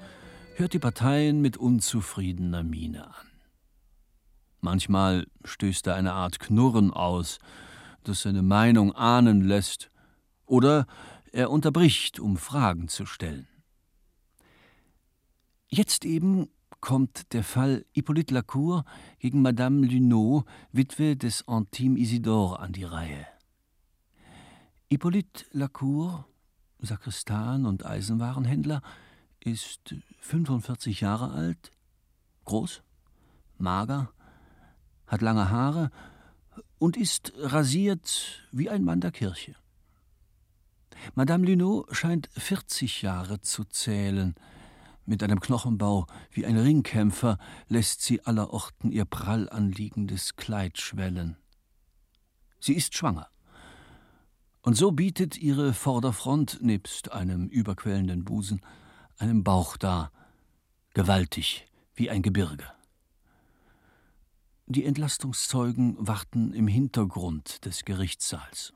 hört 0.54 0.72
die 0.72 0.78
Parteien 0.78 1.42
mit 1.42 1.58
unzufriedener 1.58 2.62
Miene 2.62 3.06
an. 3.06 3.26
Manchmal 4.62 5.26
stößt 5.44 5.88
er 5.88 5.94
eine 5.94 6.14
Art 6.14 6.40
Knurren 6.40 6.90
aus, 6.90 7.38
das 8.08 8.22
seine 8.22 8.42
Meinung 8.42 8.92
ahnen 8.92 9.42
lässt, 9.42 9.90
oder 10.46 10.86
er 11.32 11.50
unterbricht, 11.50 12.20
um 12.20 12.36
Fragen 12.36 12.88
zu 12.88 13.06
stellen. 13.06 13.46
Jetzt 15.68 16.04
eben 16.04 16.48
kommt 16.80 17.32
der 17.32 17.44
Fall 17.44 17.86
Hippolyte 17.92 18.34
Lacour 18.34 18.84
gegen 19.18 19.40
Madame 19.40 19.86
Luneau, 19.86 20.44
Witwe 20.72 21.16
des 21.16 21.48
Antime 21.48 21.98
Isidore, 21.98 22.58
an 22.58 22.72
die 22.72 22.84
Reihe. 22.84 23.26
Hippolyte 24.90 25.46
Lacour, 25.52 26.26
Sakristan 26.80 27.64
und 27.64 27.86
Eisenwarenhändler, 27.86 28.82
ist 29.40 29.94
45 30.20 31.00
Jahre 31.00 31.30
alt, 31.30 31.70
groß, 32.44 32.82
mager, 33.56 34.12
hat 35.06 35.22
lange 35.22 35.50
Haare 35.50 35.90
und 36.82 36.96
ist 36.96 37.32
rasiert 37.36 38.42
wie 38.50 38.68
ein 38.68 38.82
Mann 38.82 39.00
der 39.00 39.12
Kirche. 39.12 39.54
Madame 41.14 41.46
Luneau 41.46 41.86
scheint 41.92 42.28
40 42.36 43.02
Jahre 43.02 43.40
zu 43.40 43.62
zählen. 43.62 44.34
Mit 45.06 45.22
einem 45.22 45.38
Knochenbau 45.38 46.08
wie 46.32 46.44
ein 46.44 46.58
Ringkämpfer 46.58 47.38
lässt 47.68 48.02
sie 48.02 48.26
allerorten 48.26 48.90
ihr 48.90 49.04
prall 49.04 49.48
anliegendes 49.48 50.34
Kleid 50.34 50.76
schwellen. 50.80 51.36
Sie 52.58 52.74
ist 52.74 52.96
schwanger. 52.96 53.28
Und 54.62 54.74
so 54.74 54.90
bietet 54.90 55.38
ihre 55.38 55.74
Vorderfront 55.74 56.58
nebst 56.62 57.12
einem 57.12 57.46
überquellenden 57.46 58.24
Busen 58.24 58.60
einen 59.18 59.44
Bauch 59.44 59.76
dar, 59.76 60.10
gewaltig 60.94 61.64
wie 61.94 62.10
ein 62.10 62.22
Gebirge. 62.22 62.66
Die 64.66 64.84
Entlastungszeugen 64.84 65.96
warten 65.98 66.52
im 66.54 66.68
Hintergrund 66.68 67.64
des 67.64 67.84
Gerichtssaals. 67.84 68.72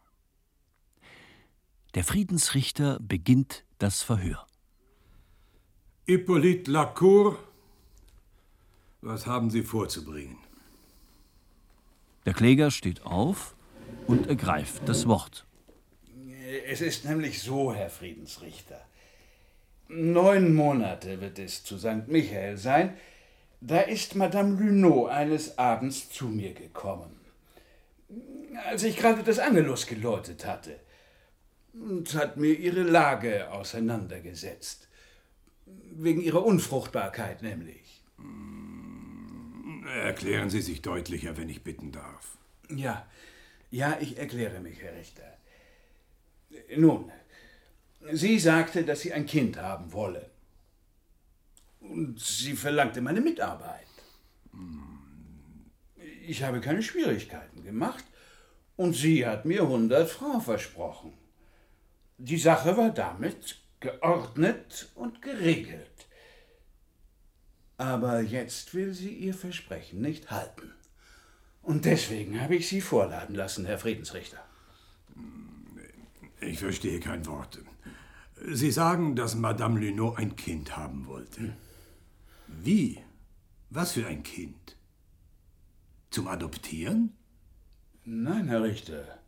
Der 1.94 2.05
Friedensrichter 2.05 2.99
beginnt 3.01 3.64
das 3.79 4.03
Verhör. 4.03 4.46
Hippolyte 6.07 6.70
Lacour, 6.70 7.38
was 9.01 9.27
haben 9.27 9.51
Sie 9.51 9.62
vorzubringen? 9.62 10.38
Der 12.27 12.35
Kläger 12.35 12.70
steht 12.70 13.03
auf 13.03 13.57
und 14.07 14.27
ergreift 14.27 14.88
das 14.88 15.07
Wort. 15.07 15.46
Es 16.66 16.81
ist 16.81 17.05
nämlich 17.05 17.40
so, 17.42 17.72
Herr 17.72 17.90
Friedensrichter. 17.90 18.85
Neun 19.88 20.55
Monate 20.55 21.20
wird 21.20 21.38
es 21.38 21.62
zu 21.62 21.79
St. 21.79 22.09
Michael 22.09 22.57
sein, 22.57 22.96
da 23.66 23.81
ist 23.81 24.14
Madame 24.14 24.57
Luneau 24.61 25.07
eines 25.07 25.59
Abends 25.59 26.09
zu 26.09 26.26
mir 26.26 26.55
gekommen, 26.55 27.20
als 28.64 28.85
ich 28.85 28.96
gerade 28.96 29.24
das 29.24 29.40
Angelus 29.40 29.87
geläutet 29.87 30.46
hatte, 30.46 30.79
und 31.72 32.14
hat 32.14 32.37
mir 32.37 32.55
ihre 32.55 32.83
Lage 32.83 33.50
auseinandergesetzt. 33.50 34.88
Wegen 35.98 36.20
ihrer 36.20 36.44
Unfruchtbarkeit 36.44 37.42
nämlich. 37.42 38.02
Erklären 40.05 40.48
Sie 40.48 40.62
sich 40.62 40.83
deutlicher, 40.83 41.37
wenn 41.37 41.48
ich 41.48 41.64
bitten 41.64 41.90
darf. 41.90 42.38
Ja, 42.70 43.07
ja, 43.70 43.98
ich 44.00 44.16
erkläre 44.16 44.61
mich, 44.61 44.81
Herr 44.81 44.94
Richter. 44.94 45.37
Nun, 46.76 47.11
sie 48.12 48.38
sagte, 48.38 48.85
dass 48.85 49.00
sie 49.00 49.12
ein 49.12 49.26
Kind 49.26 49.59
haben 49.59 49.92
wolle. 49.92 50.31
Und 51.90 52.20
sie 52.20 52.55
verlangte 52.55 53.01
meine 53.01 53.20
Mitarbeit. 53.20 53.87
Ich 56.27 56.42
habe 56.42 56.61
keine 56.61 56.83
Schwierigkeiten 56.83 57.62
gemacht 57.62 58.05
und 58.77 58.94
sie 58.94 59.27
hat 59.27 59.44
mir 59.44 59.62
100 59.62 60.09
Francs 60.09 60.44
versprochen. 60.44 61.12
Die 62.18 62.38
Sache 62.38 62.77
war 62.77 62.90
damit 62.90 63.61
geordnet 63.81 64.90
und 64.94 65.22
geregelt. 65.22 66.07
Aber 67.79 68.20
jetzt 68.20 68.75
will 68.75 68.94
sie 68.94 69.12
ihr 69.12 69.35
Versprechen 69.35 70.01
nicht 70.01 70.31
halten. 70.31 70.72
Und 71.62 71.85
deswegen 71.85 72.40
habe 72.40 72.57
ich 72.57 72.68
Sie 72.68 72.81
vorladen 72.81 73.35
lassen, 73.35 73.66
Herr 73.66 73.79
Friedensrichter. 73.79 74.42
Ich 76.40 76.59
verstehe 76.59 77.01
kein 77.01 77.27
Wort. 77.27 77.59
Sie 78.53 78.70
sagen, 78.70 79.16
dass 79.16 79.35
Madame 79.35 79.81
Luneau 79.81 80.14
ein 80.14 80.37
Kind 80.37 80.77
haben 80.77 81.07
wollte. 81.07 81.57
Wie? 82.62 82.99
Was 83.71 83.92
für 83.92 84.07
ein 84.07 84.23
Kind? 84.23 84.77
Zum 86.11 86.29
Adoptieren? 86.29 87.16
Nein, 88.05 88.49
Herr 88.49 88.62
Richter. 88.62 89.19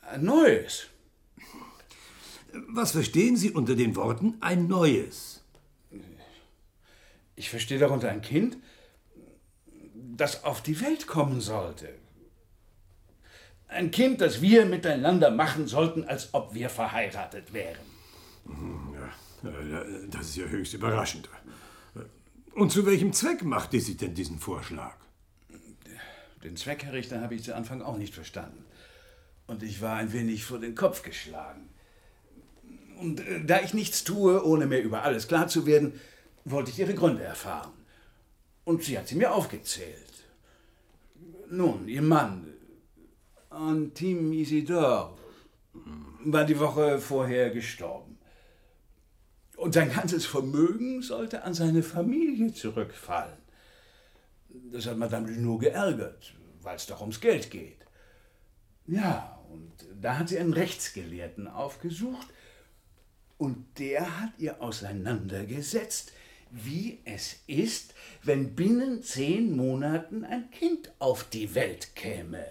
Ein 0.00 0.24
neues. 0.24 0.86
Was 2.68 2.92
verstehen 2.92 3.36
Sie 3.36 3.50
unter 3.50 3.74
den 3.74 3.96
Worten 3.96 4.36
ein 4.40 4.66
neues? 4.66 5.42
Ich 7.34 7.50
verstehe 7.50 7.78
darunter 7.78 8.10
ein 8.10 8.22
Kind, 8.22 8.56
das 9.94 10.44
auf 10.44 10.62
die 10.62 10.80
Welt 10.80 11.06
kommen 11.06 11.40
sollte. 11.40 11.90
Ein 13.68 13.90
Kind, 13.90 14.20
das 14.20 14.40
wir 14.40 14.64
miteinander 14.64 15.30
machen 15.30 15.66
sollten, 15.66 16.04
als 16.04 16.32
ob 16.32 16.54
wir 16.54 16.70
verheiratet 16.70 17.52
wären. 17.52 17.84
Hm, 18.46 18.94
ja, 18.94 19.12
das 20.10 20.28
ist 20.28 20.36
ja 20.36 20.46
höchst 20.46 20.74
überraschend. 20.74 21.28
Und 22.54 22.72
zu 22.72 22.86
welchem 22.86 23.12
Zweck 23.12 23.42
machte 23.44 23.80
sie 23.80 23.96
denn 23.96 24.14
diesen 24.14 24.38
Vorschlag? 24.38 24.96
Den 26.42 26.56
Zweck, 26.56 26.84
Herr 26.84 26.92
Richter, 26.92 27.20
habe 27.20 27.34
ich 27.34 27.42
zu 27.42 27.54
Anfang 27.54 27.82
auch 27.82 27.98
nicht 27.98 28.14
verstanden. 28.14 28.64
Und 29.46 29.62
ich 29.62 29.80
war 29.80 29.96
ein 29.96 30.12
wenig 30.12 30.44
vor 30.44 30.58
den 30.58 30.74
Kopf 30.74 31.02
geschlagen. 31.02 31.68
Und 32.98 33.20
äh, 33.20 33.44
da 33.44 33.60
ich 33.60 33.74
nichts 33.74 34.04
tue, 34.04 34.44
ohne 34.44 34.66
mir 34.66 34.80
über 34.80 35.02
alles 35.02 35.28
klar 35.28 35.48
zu 35.48 35.66
werden, 35.66 36.00
wollte 36.44 36.70
ich 36.70 36.78
ihre 36.78 36.94
Gründe 36.94 37.22
erfahren. 37.22 37.72
Und 38.64 38.82
sie 38.82 38.98
hat 38.98 39.08
sie 39.08 39.16
mir 39.16 39.32
aufgezählt. 39.32 40.24
Nun, 41.50 41.88
ihr 41.88 42.02
Mann, 42.02 42.48
Antim 43.50 44.32
Isidore, 44.32 45.16
war 46.24 46.44
die 46.44 46.58
Woche 46.58 46.98
vorher 46.98 47.50
gestorben. 47.50 48.15
Und 49.56 49.74
sein 49.74 49.90
ganzes 49.90 50.26
Vermögen 50.26 51.02
sollte 51.02 51.42
an 51.42 51.54
seine 51.54 51.82
Familie 51.82 52.52
zurückfallen. 52.52 53.38
Das 54.72 54.86
hat 54.86 54.98
Madame 54.98 55.30
Junot 55.30 55.62
geärgert, 55.62 56.34
weil 56.62 56.76
es 56.76 56.86
doch 56.86 57.00
ums 57.00 57.20
Geld 57.20 57.50
geht. 57.50 57.78
Ja, 58.86 59.40
und 59.50 59.72
da 60.00 60.18
hat 60.18 60.28
sie 60.28 60.38
einen 60.38 60.52
Rechtsgelehrten 60.52 61.48
aufgesucht 61.48 62.28
und 63.38 63.78
der 63.78 64.20
hat 64.20 64.32
ihr 64.38 64.62
auseinandergesetzt, 64.62 66.12
wie 66.50 67.00
es 67.04 67.36
ist, 67.46 67.94
wenn 68.22 68.54
binnen 68.54 69.02
zehn 69.02 69.56
Monaten 69.56 70.24
ein 70.24 70.50
Kind 70.50 70.92
auf 70.98 71.24
die 71.24 71.54
Welt 71.54 71.94
käme. 71.96 72.46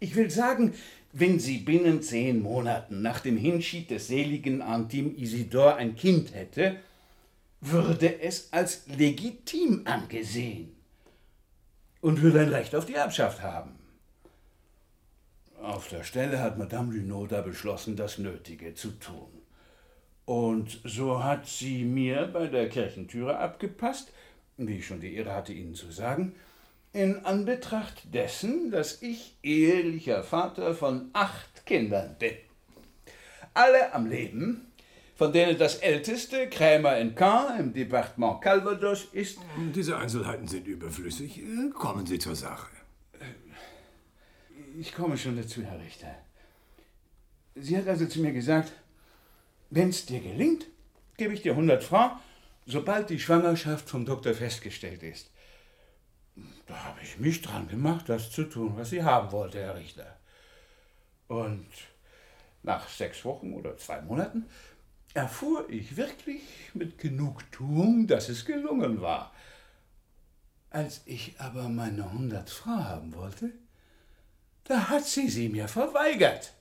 Ich 0.00 0.14
will 0.14 0.30
sagen, 0.30 0.74
wenn 1.12 1.38
sie 1.38 1.58
binnen 1.58 2.02
zehn 2.02 2.40
Monaten 2.40 3.02
nach 3.02 3.20
dem 3.20 3.36
Hinschied 3.36 3.90
des 3.90 4.08
seligen 4.08 4.62
Antim 4.62 5.16
Isidor 5.16 5.76
ein 5.76 5.96
Kind 5.96 6.34
hätte, 6.34 6.76
würde 7.60 8.20
es 8.20 8.52
als 8.52 8.86
legitim 8.86 9.82
angesehen 9.84 10.76
und 12.00 12.22
würde 12.22 12.40
ein 12.40 12.50
Recht 12.50 12.74
auf 12.74 12.86
die 12.86 12.94
Erbschaft 12.94 13.42
haben. 13.42 13.78
Auf 15.60 15.88
der 15.88 16.04
Stelle 16.04 16.40
hat 16.40 16.56
Madame 16.56 16.94
Lunot 16.94 17.32
da 17.32 17.40
beschlossen, 17.40 17.96
das 17.96 18.18
Nötige 18.18 18.74
zu 18.74 18.90
tun. 18.92 19.28
Und 20.24 20.80
so 20.84 21.24
hat 21.24 21.46
sie 21.46 21.84
mir 21.84 22.26
bei 22.26 22.46
der 22.46 22.68
Kirchentüre 22.68 23.38
abgepasst, 23.38 24.12
wie 24.56 24.78
ich 24.78 24.86
schon 24.86 25.00
die 25.00 25.14
Ehre 25.14 25.34
hatte, 25.34 25.52
Ihnen 25.52 25.74
zu 25.74 25.90
sagen, 25.90 26.34
in 26.92 27.24
Anbetracht 27.24 28.14
dessen, 28.14 28.70
dass 28.70 29.02
ich 29.02 29.36
ehelicher 29.42 30.22
Vater 30.22 30.74
von 30.74 31.10
acht 31.12 31.66
Kindern 31.66 32.16
bin. 32.18 32.34
Alle 33.54 33.92
am 33.92 34.06
Leben, 34.06 34.72
von 35.16 35.32
denen 35.32 35.58
das 35.58 35.76
älteste 35.76 36.48
Krämer 36.48 36.96
in 36.98 37.14
Caen 37.14 37.58
im 37.58 37.72
Departement 37.72 38.40
Calvados 38.40 39.08
ist. 39.12 39.38
Diese 39.74 39.96
Einzelheiten 39.96 40.46
sind 40.46 40.66
überflüssig. 40.66 41.42
Kommen 41.74 42.06
Sie 42.06 42.18
zur 42.18 42.36
Sache. 42.36 42.70
Ich 44.78 44.94
komme 44.94 45.18
schon 45.18 45.36
dazu, 45.36 45.62
Herr 45.62 45.80
Richter. 45.80 46.14
Sie 47.56 47.76
hat 47.76 47.88
also 47.88 48.06
zu 48.06 48.20
mir 48.20 48.32
gesagt, 48.32 48.72
wenn 49.70 49.88
es 49.88 50.06
dir 50.06 50.20
gelingt, 50.20 50.66
gebe 51.16 51.34
ich 51.34 51.42
dir 51.42 51.52
100 51.52 51.82
Francs, 51.82 52.22
sobald 52.64 53.10
die 53.10 53.18
Schwangerschaft 53.18 53.90
vom 53.90 54.06
Doktor 54.06 54.34
festgestellt 54.34 55.02
ist. 55.02 55.30
Da 56.68 56.84
habe 56.84 57.00
ich 57.02 57.18
mich 57.18 57.40
dran 57.40 57.66
gemacht, 57.66 58.08
das 58.08 58.30
zu 58.30 58.44
tun, 58.44 58.76
was 58.76 58.90
sie 58.90 59.02
haben 59.02 59.32
wollte, 59.32 59.58
Herr 59.58 59.74
Richter. 59.74 60.18
Und 61.26 61.66
nach 62.62 62.88
sechs 62.88 63.24
Wochen 63.24 63.54
oder 63.54 63.76
zwei 63.78 64.02
Monaten 64.02 64.46
erfuhr 65.14 65.68
ich 65.70 65.96
wirklich 65.96 66.42
mit 66.74 66.98
Genugtuung, 66.98 68.06
dass 68.06 68.28
es 68.28 68.44
gelungen 68.44 69.00
war. 69.00 69.32
Als 70.70 71.00
ich 71.06 71.40
aber 71.40 71.70
meine 71.70 72.04
100 72.04 72.48
Francs 72.50 72.84
haben 72.84 73.14
wollte, 73.14 73.50
da 74.64 74.90
hat 74.90 75.06
sie 75.06 75.28
sie 75.28 75.48
mir 75.48 75.66
verweigert. 75.66 76.52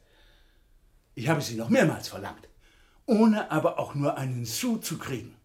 Ich 1.15 1.27
habe 1.27 1.41
sie 1.41 1.55
noch 1.55 1.67
mehrmals 1.67 2.07
verlangt, 2.07 2.47
ohne 3.05 3.51
aber 3.51 3.77
auch 3.79 3.95
nur 3.95 4.17
einen 4.17 4.45
Sou 4.45 4.77
zu 4.77 4.97
kriegen. 4.97 5.35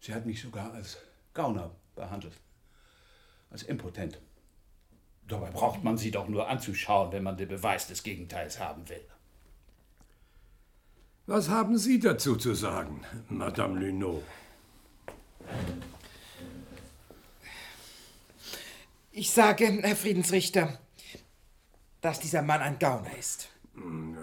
Sie 0.00 0.14
hat 0.14 0.24
mich 0.24 0.40
sogar 0.40 0.72
als 0.72 0.96
Gauner 1.34 1.70
behandelt, 1.94 2.34
als 3.54 3.62
impotent. 3.62 4.20
Dabei 5.28 5.50
braucht 5.50 5.84
man 5.84 5.96
sie 5.96 6.10
doch 6.10 6.28
nur 6.28 6.48
anzuschauen, 6.48 7.12
wenn 7.12 7.22
man 7.22 7.36
den 7.36 7.48
Beweis 7.48 7.86
des 7.86 8.02
Gegenteils 8.02 8.58
haben 8.58 8.88
will. 8.88 9.04
Was 11.26 11.48
haben 11.48 11.78
Sie 11.78 11.98
dazu 12.00 12.36
zu 12.36 12.54
sagen, 12.54 13.02
Madame 13.30 13.80
Lunot? 13.80 14.22
Ich 19.12 19.30
sage, 19.30 19.66
Herr 19.66 19.96
Friedensrichter, 19.96 20.80
dass 22.02 22.18
dieser 22.20 22.42
Mann 22.42 22.60
ein 22.60 22.78
Gauner 22.78 23.16
ist. 23.16 23.48
Hm, 23.74 24.18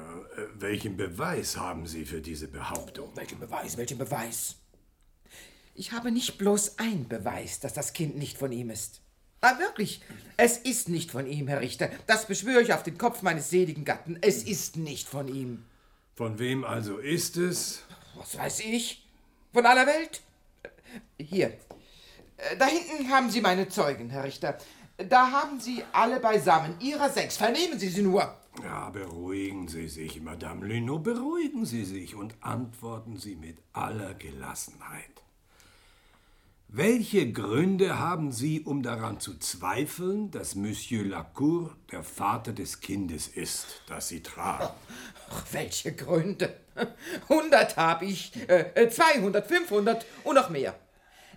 welchen 0.55 0.97
Beweis 0.97 1.57
haben 1.57 1.87
Sie 1.87 2.05
für 2.05 2.21
diese 2.21 2.49
Behauptung? 2.49 3.15
Welchen 3.15 3.39
Beweis, 3.39 3.77
welchen 3.77 3.97
Beweis? 3.97 4.57
Ich 5.73 5.93
habe 5.93 6.11
nicht 6.11 6.37
bloß 6.37 6.77
einen 6.77 7.07
Beweis, 7.07 7.59
dass 7.61 7.73
das 7.73 7.93
Kind 7.93 8.17
nicht 8.17 8.37
von 8.37 8.51
ihm 8.51 8.69
ist. 8.69 9.00
Ah, 9.43 9.57
wirklich, 9.57 10.01
es 10.37 10.59
ist 10.59 10.87
nicht 10.87 11.09
von 11.09 11.25
ihm, 11.25 11.47
Herr 11.47 11.61
Richter. 11.61 11.89
Das 12.05 12.27
beschwöre 12.27 12.61
ich 12.61 12.73
auf 12.73 12.83
den 12.83 12.99
Kopf 12.99 13.23
meines 13.23 13.49
seligen 13.49 13.85
Gatten. 13.85 14.19
Es 14.21 14.43
ist 14.43 14.77
nicht 14.77 15.07
von 15.07 15.27
ihm. 15.27 15.65
Von 16.13 16.37
wem 16.37 16.63
also 16.63 16.99
ist 16.99 17.37
es? 17.37 17.83
Was 18.15 18.37
weiß 18.37 18.59
ich? 18.59 19.03
Von 19.51 19.65
aller 19.65 19.87
Welt? 19.87 20.21
Hier. 21.17 21.57
Da 22.59 22.67
hinten 22.67 23.09
haben 23.09 23.31
Sie 23.31 23.41
meine 23.41 23.67
Zeugen, 23.67 24.11
Herr 24.11 24.25
Richter. 24.25 24.59
Da 24.97 25.31
haben 25.31 25.59
Sie 25.59 25.83
alle 25.91 26.19
beisammen, 26.19 26.79
Ihrer 26.79 27.09
sechs. 27.09 27.37
Vernehmen 27.37 27.79
Sie 27.79 27.89
sie 27.89 28.03
nur. 28.03 28.37
Ja, 28.61 28.91
beruhigen 28.91 29.67
Sie 29.67 29.87
sich, 29.87 30.21
Madame 30.21 30.67
Lunot, 30.67 31.03
beruhigen 31.03 31.65
Sie 31.65 31.85
sich 31.85 32.13
und 32.13 32.35
antworten 32.41 33.17
Sie 33.17 33.35
mit 33.35 33.57
aller 33.73 34.13
Gelassenheit. 34.13 35.23
Welche 36.73 37.29
Gründe 37.33 37.99
haben 37.99 38.31
Sie, 38.31 38.61
um 38.61 38.81
daran 38.81 39.19
zu 39.19 39.37
zweifeln, 39.37 40.31
dass 40.31 40.55
Monsieur 40.55 41.03
Lacour 41.03 41.75
der 41.91 42.01
Vater 42.01 42.53
des 42.53 42.79
Kindes 42.79 43.27
ist, 43.27 43.81
das 43.89 44.07
Sie 44.07 44.23
tragen? 44.23 44.69
Ach, 45.29 45.45
welche 45.51 45.93
Gründe? 45.93 46.55
Hundert 47.27 47.75
habe 47.75 48.05
ich, 48.05 48.31
äh, 48.47 48.89
200, 48.89 49.45
500 49.45 50.05
und 50.23 50.35
noch 50.35 50.49
mehr. 50.49 50.79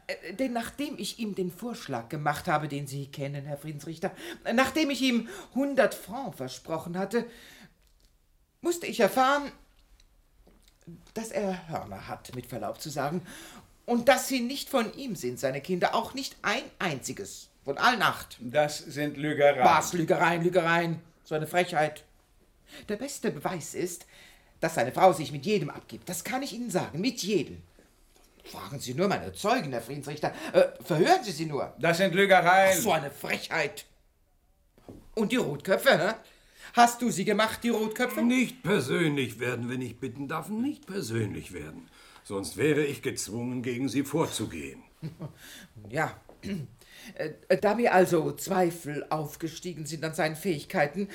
Äh, 0.07 0.35
denn 0.35 0.53
nachdem 0.53 0.97
ich 0.99 1.19
ihm 1.19 1.35
den 1.35 1.51
Vorschlag 1.51 2.09
gemacht 2.09 2.47
habe, 2.47 2.69
den 2.69 2.87
Sie 2.87 3.09
kennen, 3.09 3.45
Herr 3.45 3.59
Friedensrichter, 3.59 4.13
nachdem 4.55 4.91
ich 4.91 5.03
ihm 5.03 5.29
100 5.55 5.95
Francs 5.95 6.37
versprochen 6.37 6.97
hatte, 6.97 7.27
musste 8.61 8.87
ich 8.87 9.01
erfahren, 9.01 9.51
dass 11.13 11.33
er 11.33 11.69
Hörner 11.69 12.07
hat, 12.07 12.33
mit 12.37 12.47
Verlaub 12.47 12.81
zu 12.81 12.89
sagen, 12.89 13.21
und 13.87 14.09
dass 14.09 14.29
sie 14.29 14.41
nicht 14.41 14.69
von 14.69 14.93
ihm 14.95 15.17
sind, 15.17 15.39
seine 15.39 15.61
Kinder, 15.61 15.95
auch 15.95 16.15
nicht 16.15 16.37
ein 16.43 16.63
einziges, 16.79 17.49
von 17.65 17.79
allen 17.79 18.03
acht. 18.03 18.37
Das 18.41 18.79
sind 18.79 19.17
Lügereien. 19.17 19.65
Was, 19.65 19.93
Lügereien, 19.93 20.43
Lügereien, 20.43 21.01
so 21.25 21.35
eine 21.35 21.47
Frechheit. 21.47 22.05
Der 22.89 22.97
beste 22.97 23.31
Beweis 23.31 23.75
ist, 23.75 24.07
dass 24.61 24.75
seine 24.75 24.93
Frau 24.93 25.13
sich 25.13 25.33
mit 25.33 25.45
jedem 25.45 25.71
abgibt. 25.71 26.09
Das 26.09 26.25
kann 26.25 26.43
ich 26.43 26.53
Ihnen 26.53 26.71
sagen, 26.71 27.01
mit 27.01 27.23
jedem. 27.23 27.63
Fragen 28.45 28.79
Sie 28.79 28.95
nur 28.95 29.09
meine 29.09 29.33
Zeugen, 29.33 29.73
Herr 29.73 29.81
Friedensrichter. 29.81 30.33
Äh, 30.53 30.65
verhören 30.83 31.23
Sie 31.23 31.33
sie 31.33 31.47
nur. 31.47 31.75
Das 31.79 31.97
sind 31.99 32.15
Lügereien. 32.15 32.77
Ach, 32.77 32.83
so 32.83 32.93
eine 32.93 33.11
Frechheit. 33.11 33.87
Und 35.15 35.33
die 35.33 35.37
Rotköpfe, 35.37 35.99
hä? 35.99 36.15
Hast 36.75 37.01
du 37.01 37.11
sie 37.11 37.25
gemacht, 37.25 37.61
die 37.63 37.69
Rotköpfe? 37.69 38.23
Nicht 38.23 38.63
persönlich 38.63 39.39
werden, 39.39 39.71
wenn 39.71 39.81
ich 39.81 40.01
bitten 40.01 40.29
darf. 40.29 40.49
Nicht 40.49 40.87
persönlich 40.87 41.53
werden. 41.53 41.89
Sonst 42.25 42.57
wäre 42.57 42.85
ich 42.85 43.03
gezwungen, 43.03 43.63
gegen 43.63 43.89
sie 43.89 44.03
vorzugehen. 44.03 44.83
Ja. 45.91 46.19
Äh, 47.17 47.59
da 47.59 47.75
mir 47.75 47.95
also 47.95 48.33
Zweifel 48.33 49.07
aufgestiegen 49.11 49.87
sind 49.87 50.05
an 50.05 50.15
seinen 50.15 50.37
Fähigkeiten, 50.37 51.09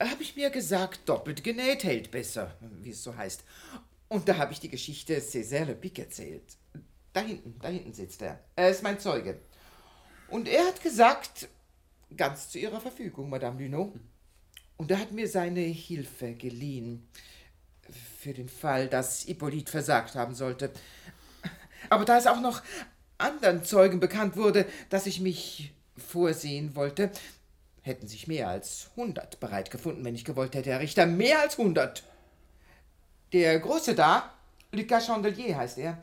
habe 0.00 0.22
ich 0.22 0.36
mir 0.36 0.50
gesagt, 0.50 1.08
doppelt 1.08 1.44
genäht 1.44 1.84
hält 1.84 2.10
besser, 2.10 2.56
wie 2.80 2.90
es 2.90 3.02
so 3.02 3.16
heißt. 3.16 3.44
Und 4.08 4.28
da 4.28 4.36
habe 4.38 4.52
ich 4.52 4.60
die 4.60 4.70
Geschichte 4.70 5.18
Césaire 5.20 5.66
Le 5.66 5.74
Pic 5.74 5.98
erzählt. 5.98 6.56
Da 7.12 7.20
hinten, 7.20 7.58
da 7.60 7.68
hinten 7.68 7.92
sitzt 7.92 8.22
er. 8.22 8.40
Er 8.56 8.70
ist 8.70 8.82
mein 8.82 8.98
Zeuge. 8.98 9.38
Und 10.28 10.48
er 10.48 10.66
hat 10.66 10.82
gesagt, 10.82 11.48
ganz 12.16 12.48
zu 12.48 12.58
Ihrer 12.58 12.80
Verfügung, 12.80 13.28
Madame 13.28 13.62
Lunot. 13.62 13.94
Und 14.76 14.90
er 14.90 14.98
hat 14.98 15.12
mir 15.12 15.28
seine 15.28 15.60
Hilfe 15.60 16.34
geliehen. 16.34 17.06
Für 18.22 18.32
den 18.32 18.48
Fall, 18.48 18.86
dass 18.86 19.22
Hippolyte 19.22 19.68
versagt 19.68 20.14
haben 20.14 20.36
sollte. 20.36 20.70
Aber 21.90 22.04
da 22.04 22.16
es 22.16 22.28
auch 22.28 22.40
noch 22.40 22.62
anderen 23.18 23.64
Zeugen 23.64 23.98
bekannt 23.98 24.36
wurde, 24.36 24.64
dass 24.90 25.06
ich 25.06 25.18
mich 25.18 25.72
vorsehen 25.96 26.76
wollte, 26.76 27.10
hätten 27.80 28.06
sich 28.06 28.28
mehr 28.28 28.46
als 28.46 28.90
hundert 28.94 29.40
bereit 29.40 29.72
gefunden, 29.72 30.04
wenn 30.04 30.14
ich 30.14 30.24
gewollt 30.24 30.54
hätte, 30.54 30.70
Herr 30.70 30.78
Richter. 30.78 31.04
Mehr 31.04 31.40
als 31.40 31.58
hundert. 31.58 32.04
Der 33.32 33.58
Große 33.58 33.96
da, 33.96 34.32
Lucas 34.70 35.06
Chandelier 35.06 35.56
heißt 35.56 35.78
er, 35.78 35.98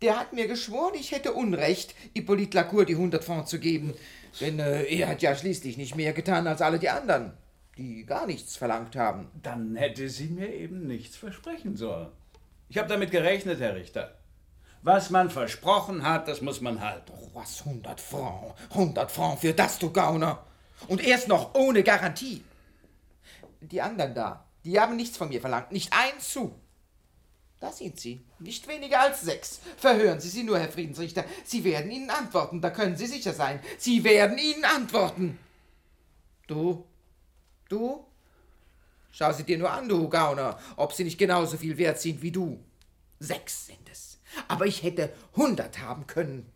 der 0.00 0.18
hat 0.18 0.32
mir 0.32 0.48
geschworen, 0.48 0.94
ich 0.94 1.12
hätte 1.12 1.34
Unrecht, 1.34 1.94
Hippolyte 2.14 2.56
Lacour 2.56 2.86
die 2.86 2.94
100 2.94 3.22
Francs 3.22 3.50
zu 3.50 3.58
geben. 3.58 3.92
Denn 4.40 4.58
äh, 4.58 4.84
er 4.84 5.08
hat 5.08 5.20
ja 5.20 5.36
schließlich 5.36 5.76
nicht 5.76 5.96
mehr 5.96 6.14
getan 6.14 6.46
als 6.46 6.62
alle 6.62 6.78
die 6.78 6.88
anderen, 6.88 7.34
die 7.78 8.04
gar 8.04 8.26
nichts 8.26 8.56
verlangt 8.56 8.96
haben. 8.96 9.30
Dann 9.42 9.76
hätte 9.76 10.08
sie 10.10 10.28
mir 10.28 10.52
eben 10.52 10.86
nichts 10.86 11.16
versprechen 11.16 11.76
sollen. 11.76 12.08
Ich 12.68 12.76
habe 12.76 12.88
damit 12.88 13.10
gerechnet, 13.10 13.60
Herr 13.60 13.76
Richter. 13.76 14.18
Was 14.82 15.10
man 15.10 15.30
versprochen 15.30 16.04
hat, 16.04 16.28
das 16.28 16.40
muss 16.40 16.60
man 16.60 16.80
halten. 16.80 17.12
Oh, 17.16 17.30
was, 17.34 17.60
100 17.60 18.00
Francs? 18.00 18.60
100 18.70 19.10
Francs 19.10 19.40
für 19.40 19.54
das, 19.54 19.78
du 19.78 19.90
Gauner? 19.90 20.44
Und 20.88 21.02
erst 21.02 21.28
noch 21.28 21.54
ohne 21.54 21.82
Garantie. 21.82 22.44
Die 23.60 23.80
anderen 23.80 24.14
da, 24.14 24.44
die 24.64 24.78
haben 24.78 24.96
nichts 24.96 25.16
von 25.16 25.28
mir 25.28 25.40
verlangt, 25.40 25.72
nicht 25.72 25.92
ein 25.92 26.20
zu. 26.20 26.54
Da 27.60 27.72
sind 27.72 27.98
Sie. 27.98 28.24
Nicht 28.38 28.68
weniger 28.68 29.00
als 29.00 29.22
sechs. 29.22 29.60
Verhören 29.76 30.20
Sie 30.20 30.28
sie 30.28 30.44
nur, 30.44 30.60
Herr 30.60 30.68
Friedensrichter. 30.68 31.24
Sie 31.44 31.64
werden 31.64 31.90
Ihnen 31.90 32.10
antworten, 32.10 32.60
da 32.60 32.70
können 32.70 32.96
Sie 32.96 33.06
sicher 33.06 33.32
sein. 33.32 33.60
Sie 33.78 34.04
werden 34.04 34.38
Ihnen 34.38 34.64
antworten. 34.64 35.38
Du? 36.46 36.84
Du? 37.68 38.04
Schau 39.10 39.32
sie 39.32 39.44
dir 39.44 39.58
nur 39.58 39.70
an, 39.70 39.88
du 39.88 40.08
Gauner, 40.08 40.58
ob 40.76 40.92
sie 40.92 41.04
nicht 41.04 41.18
genauso 41.18 41.56
viel 41.56 41.76
wert 41.78 42.00
sind 42.00 42.22
wie 42.22 42.30
du. 42.30 42.62
Sechs 43.18 43.66
sind 43.66 43.88
es. 43.90 44.18
Aber 44.46 44.66
ich 44.66 44.82
hätte 44.82 45.12
hundert 45.36 45.80
haben 45.80 46.06
können. 46.06 46.50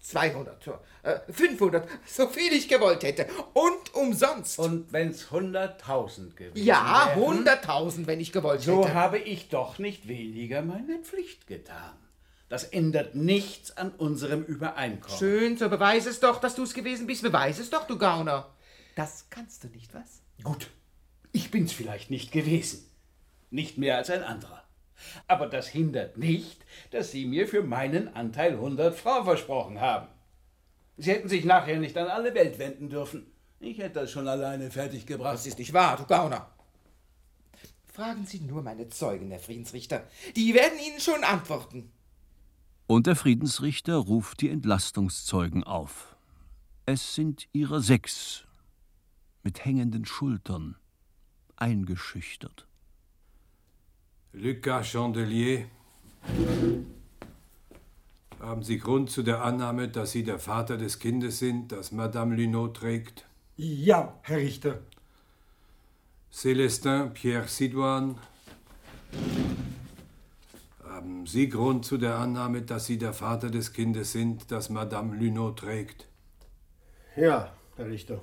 200, 0.00 0.66
äh, 1.04 1.20
500, 1.32 1.88
so 2.06 2.26
viel 2.26 2.52
ich 2.52 2.68
gewollt 2.68 3.04
hätte. 3.04 3.26
Und 3.54 3.94
umsonst. 3.94 4.58
Und 4.58 4.92
wenn's 4.92 5.26
100.000 5.30 6.34
gewesen 6.34 6.64
Ja, 6.66 7.12
wären, 7.14 7.46
100.000, 7.46 8.06
wenn 8.08 8.18
ich 8.18 8.32
gewollt 8.32 8.62
so 8.62 8.84
hätte. 8.84 8.94
habe 8.94 9.18
ich 9.18 9.48
doch 9.48 9.78
nicht 9.78 10.08
weniger 10.08 10.62
meine 10.62 10.98
Pflicht 10.98 11.46
getan. 11.46 11.94
Das 12.48 12.64
ändert 12.64 13.14
nichts 13.14 13.76
an 13.76 13.92
unserem 13.92 14.42
Übereinkommen. 14.42 15.18
Schön, 15.18 15.56
so 15.56 15.68
beweis 15.68 16.06
es 16.06 16.18
doch, 16.18 16.40
dass 16.40 16.56
du 16.56 16.64
es 16.64 16.74
gewesen 16.74 17.06
bist. 17.06 17.22
Beweis 17.22 17.60
es 17.60 17.70
doch, 17.70 17.86
du 17.86 17.96
Gauner. 17.96 18.50
Das 18.96 19.26
kannst 19.30 19.62
du 19.62 19.68
nicht, 19.68 19.94
was? 19.94 20.21
Gut, 20.42 20.70
ich 21.32 21.50
bin's 21.50 21.72
vielleicht 21.72 22.10
nicht 22.10 22.32
gewesen. 22.32 22.84
Nicht 23.50 23.78
mehr 23.78 23.96
als 23.96 24.10
ein 24.10 24.22
anderer. 24.22 24.62
Aber 25.26 25.46
das 25.46 25.68
hindert 25.68 26.16
nicht, 26.16 26.64
dass 26.90 27.10
Sie 27.10 27.26
mir 27.26 27.48
für 27.48 27.62
meinen 27.62 28.14
Anteil 28.14 28.52
100 28.52 28.94
Francs 28.94 29.24
versprochen 29.24 29.80
haben. 29.80 30.08
Sie 30.96 31.10
hätten 31.10 31.28
sich 31.28 31.44
nachher 31.44 31.78
nicht 31.78 31.96
an 31.96 32.08
alle 32.08 32.34
Welt 32.34 32.58
wenden 32.58 32.88
dürfen. 32.88 33.26
Ich 33.60 33.78
hätte 33.78 34.00
das 34.00 34.10
schon 34.10 34.28
alleine 34.28 34.70
fertiggebracht. 34.70 35.34
Das 35.34 35.46
ist 35.46 35.58
nicht 35.58 35.72
wahr, 35.72 35.96
du 35.96 36.04
Gauner. 36.04 36.50
Fragen 37.92 38.24
Sie 38.24 38.40
nur 38.40 38.62
meine 38.62 38.88
Zeugen, 38.88 39.30
Herr 39.30 39.38
Friedensrichter. 39.38 40.06
Die 40.34 40.54
werden 40.54 40.78
Ihnen 40.78 41.00
schon 41.00 41.24
antworten. 41.24 41.92
Und 42.86 43.06
der 43.06 43.16
Friedensrichter 43.16 43.96
ruft 43.96 44.40
die 44.40 44.48
Entlastungszeugen 44.48 45.64
auf. 45.64 46.16
Es 46.84 47.14
sind 47.14 47.48
ihrer 47.52 47.80
sechs, 47.80 48.44
mit 49.42 49.64
hängenden 49.64 50.04
Schultern, 50.04 50.76
eingeschüchtert. 51.56 52.66
Lucas 54.32 54.88
Chandelier, 54.88 55.66
haben 58.40 58.62
Sie 58.62 58.78
Grund 58.78 59.10
zu 59.10 59.22
der 59.22 59.44
Annahme, 59.44 59.88
dass 59.88 60.12
Sie 60.12 60.24
der 60.24 60.38
Vater 60.38 60.76
des 60.76 60.98
Kindes 60.98 61.38
sind, 61.38 61.70
das 61.70 61.92
Madame 61.92 62.34
Lunot 62.34 62.76
trägt? 62.76 63.26
Ja, 63.56 64.18
Herr 64.22 64.38
Richter. 64.38 64.80
Célestin 66.32 67.10
Pierre 67.10 67.46
Sidoine, 67.46 68.16
haben 70.82 71.26
Sie 71.26 71.48
Grund 71.48 71.84
zu 71.84 71.98
der 71.98 72.16
Annahme, 72.16 72.62
dass 72.62 72.86
Sie 72.86 72.96
der 72.98 73.12
Vater 73.12 73.50
des 73.50 73.72
Kindes 73.72 74.12
sind, 74.12 74.50
das 74.50 74.70
Madame 74.70 75.14
Lunot 75.16 75.58
trägt? 75.58 76.06
Ja, 77.16 77.52
Herr 77.76 77.86
Richter. 77.86 78.20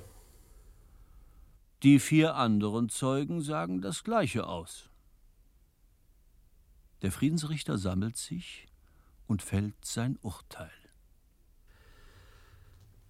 Die 1.83 1.99
vier 1.99 2.35
anderen 2.35 2.89
Zeugen 2.89 3.41
sagen 3.41 3.81
das 3.81 4.03
Gleiche 4.03 4.47
aus. 4.47 4.89
Der 7.01 7.11
Friedensrichter 7.11 7.77
sammelt 7.77 8.17
sich 8.17 8.67
und 9.27 9.41
fällt 9.41 9.85
sein 9.85 10.19
Urteil. 10.21 10.71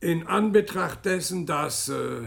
In 0.01 0.27
Anbetracht 0.27 1.03
dessen, 1.05 1.47
dass, 1.47 1.89
äh, 1.89 2.21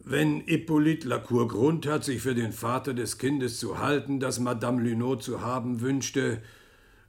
wenn 0.00 0.42
Hippolyte 0.42 1.08
Lacour 1.08 1.48
Grund 1.48 1.86
hat, 1.86 2.04
sich 2.04 2.20
für 2.20 2.34
den 2.34 2.52
Vater 2.52 2.92
des 2.92 3.16
Kindes 3.16 3.58
zu 3.58 3.78
halten, 3.78 4.20
das 4.20 4.38
Madame 4.40 4.82
Lunot 4.82 5.22
zu 5.22 5.40
haben 5.40 5.80
wünschte, 5.80 6.42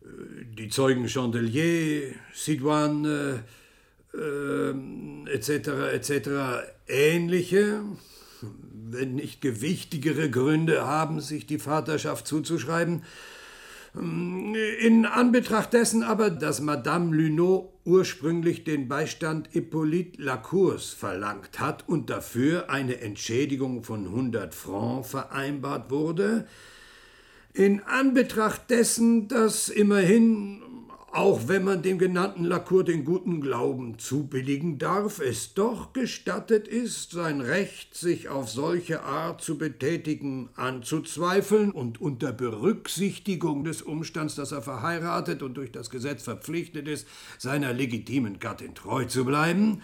äh, 0.01 0.45
die 0.45 0.69
Zeugen 0.69 1.09
Chandelier, 1.09 2.13
Sidoine, 2.33 3.43
äh, 4.13 5.29
etc., 5.29 5.67
etc., 5.93 6.29
ähnliche, 6.87 7.83
wenn 8.93 9.15
nicht 9.15 9.41
gewichtigere 9.41 10.29
Gründe 10.29 10.85
haben, 10.85 11.19
sich 11.21 11.45
die 11.45 11.59
Vaterschaft 11.59 12.27
zuzuschreiben, 12.27 13.03
in 13.93 15.05
Anbetracht 15.05 15.73
dessen 15.73 16.01
aber, 16.01 16.29
dass 16.29 16.61
Madame 16.61 17.13
Lunot 17.13 17.69
ursprünglich 17.83 18.63
den 18.63 18.87
Beistand 18.87 19.49
Hippolyte 19.51 20.21
Lacours 20.21 20.91
verlangt 20.91 21.59
hat 21.59 21.89
und 21.89 22.09
dafür 22.09 22.69
eine 22.69 23.01
Entschädigung 23.01 23.83
von 23.83 24.05
100 24.05 24.55
Francs 24.55 25.09
vereinbart 25.09 25.91
wurde, 25.91 26.47
in 27.53 27.81
Anbetracht 27.81 28.69
dessen, 28.69 29.27
dass 29.27 29.67
immerhin, 29.67 30.60
auch 31.13 31.47
wenn 31.47 31.65
man 31.65 31.81
dem 31.81 31.97
genannten 31.97 32.45
Lacour 32.45 32.85
den 32.85 33.03
guten 33.03 33.41
Glauben 33.41 33.99
zubilligen 33.99 34.77
darf, 34.77 35.19
es 35.19 35.53
doch 35.53 35.91
gestattet 35.91 36.67
ist, 36.69 37.11
sein 37.11 37.41
Recht, 37.41 37.95
sich 37.95 38.29
auf 38.29 38.49
solche 38.49 39.03
Art 39.03 39.41
zu 39.41 39.57
betätigen, 39.57 40.49
anzuzweifeln 40.55 41.71
und 41.71 41.99
unter 41.99 42.31
Berücksichtigung 42.31 43.65
des 43.65 43.81
Umstands, 43.81 44.35
dass 44.35 44.53
er 44.53 44.61
verheiratet 44.61 45.43
und 45.43 45.55
durch 45.55 45.71
das 45.71 45.89
Gesetz 45.89 46.23
verpflichtet 46.23 46.87
ist, 46.87 47.07
seiner 47.37 47.73
legitimen 47.73 48.39
Gattin 48.39 48.73
treu 48.73 49.03
zu 49.05 49.25
bleiben, 49.25 49.81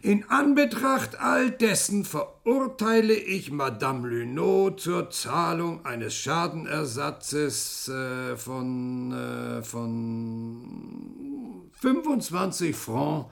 in 0.00 0.30
Anbetracht 0.30 1.20
all 1.20 1.50
dessen 1.50 2.04
verurteile 2.04 3.14
ich 3.14 3.50
Madame 3.50 4.08
Lunot 4.08 4.80
zur 4.80 5.10
Zahlung 5.10 5.84
eines 5.84 6.14
Schadenersatzes 6.14 7.88
äh, 7.88 8.36
von, 8.36 9.12
äh, 9.12 9.64
von 9.64 11.68
25 11.72 12.76
Francs 12.76 13.26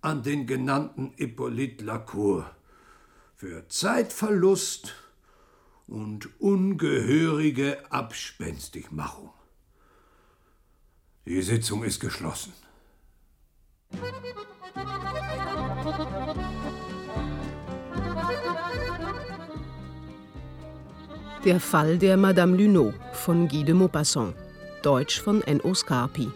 an 0.00 0.22
den 0.22 0.46
genannten 0.46 1.12
Hippolyte 1.16 1.84
Lacour 1.84 2.48
für 3.36 3.68
Zeitverlust 3.68 4.94
und 5.86 6.28
ungehörige 6.40 7.78
Abspenstigmachung. 7.90 9.30
Die 11.26 11.42
Sitzung 11.42 11.84
ist 11.84 12.00
geschlossen. 12.00 12.52
Der 21.44 21.60
Fall 21.60 21.98
der 21.98 22.16
Madame 22.16 22.56
Lunot 22.56 22.94
von 23.12 23.48
Guy 23.48 23.64
de 23.64 23.74
Maupassant, 23.74 24.34
Deutsch 24.82 25.20
von 25.20 25.40
N.O. 25.42 25.72
Scarpi. 25.72 26.28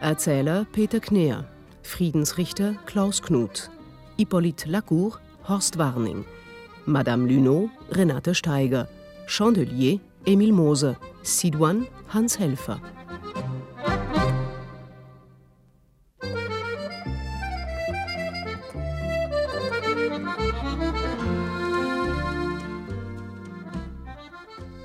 Erzähler 0.00 0.66
Peter 0.72 1.00
Kneer, 1.00 1.44
Friedensrichter 1.82 2.74
Klaus 2.86 3.22
Knut, 3.22 3.70
Hippolyte 4.18 4.68
Lacour 4.68 5.20
Horst 5.48 5.78
Warning, 5.78 6.24
Madame 6.84 7.26
Lunot 7.26 7.70
Renate 7.90 8.34
Steiger, 8.34 8.88
Chandelier 9.26 10.00
Emil 10.26 10.52
Moser, 10.52 10.96
Sidoine 11.22 11.86
Hans 12.08 12.38
Helfer. 12.38 12.80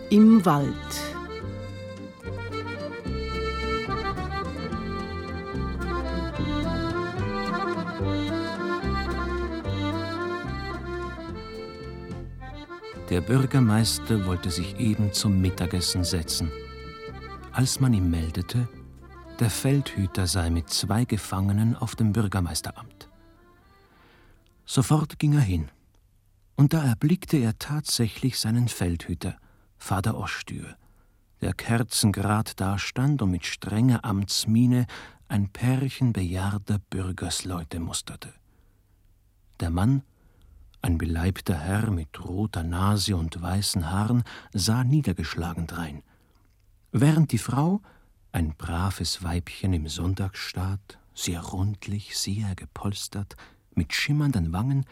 Im 0.10 0.46
Wald. 0.46 0.74
Der 13.10 13.20
Bürgermeister 13.20 14.26
wollte 14.26 14.50
sich 14.50 14.80
eben 14.80 15.12
zum 15.12 15.42
Mittagessen 15.42 16.06
setzen, 16.06 16.54
als 17.52 17.82
man 17.82 17.92
ihm 17.92 18.10
meldete, 18.10 18.70
der 19.42 19.50
Feldhüter 19.50 20.26
sei 20.26 20.50
mit 20.50 20.70
zwei 20.70 21.04
Gefangenen 21.04 21.76
auf 21.76 21.98
dem 21.98 22.14
Bürgermeisteramt. 22.14 23.10
Sofort 24.66 25.20
ging 25.20 25.34
er 25.34 25.42
hin, 25.42 25.68
und 26.56 26.74
da 26.74 26.82
erblickte 26.82 27.36
er 27.36 27.60
tatsächlich 27.60 28.40
seinen 28.40 28.70
Feldhüter, 28.70 29.36
Vater 29.78 30.18
Ostür, 30.18 30.76
der 31.42 31.54
kerzengrad 31.54 32.60
dastand 32.60 33.22
und 33.22 33.32
mit 33.32 33.46
strenger 33.46 34.04
Amtsmiene 34.04 34.88
ein 35.28 35.50
Pärchen 35.50 36.14
bejahrter 36.14 36.80
Bürgersleute 36.90 37.80
musterte. 37.80 38.34
Der 39.60 39.70
Mann, 39.70 40.04
ein 40.82 40.98
beleibter 40.98 41.58
Herr 41.58 41.92
mit 41.92 42.24
roter 42.24 42.64
Nase 42.64 43.16
und 43.16 43.42
weißen 43.42 43.90
Haaren, 43.90 44.24
sah 44.54 44.84
niedergeschlagen 44.84 45.68
drein, 45.68 46.04
während 46.92 47.32
die 47.32 47.38
Frau, 47.38 47.82
ein 48.32 48.56
braves 48.56 49.24
Weibchen 49.24 49.74
im 49.74 49.88
Sonntagsstaat, 49.88 51.00
sehr 51.14 51.42
rundlich, 51.42 52.18
sehr 52.18 52.56
gepolstert, 52.56 53.36
mit 53.74 53.94
schimmernden 53.94 54.54
Wangen, 54.54 54.86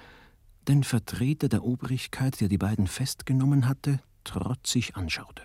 den 0.67 0.83
Vertreter 0.83 1.47
der 1.47 1.63
Obrigkeit, 1.63 2.41
der 2.41 2.47
die 2.47 2.57
beiden 2.57 2.87
festgenommen 2.87 3.67
hatte, 3.67 3.99
trotzig 4.25 4.97
anschaute. 4.97 5.43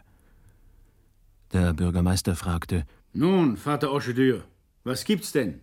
Der 1.53 1.73
Bürgermeister 1.73 2.35
fragte: 2.35 2.87
Nun, 3.13 3.57
Vater 3.57 3.93
Oschedür, 3.93 4.45
was 4.83 5.05
gibt's 5.05 5.33
denn? 5.33 5.61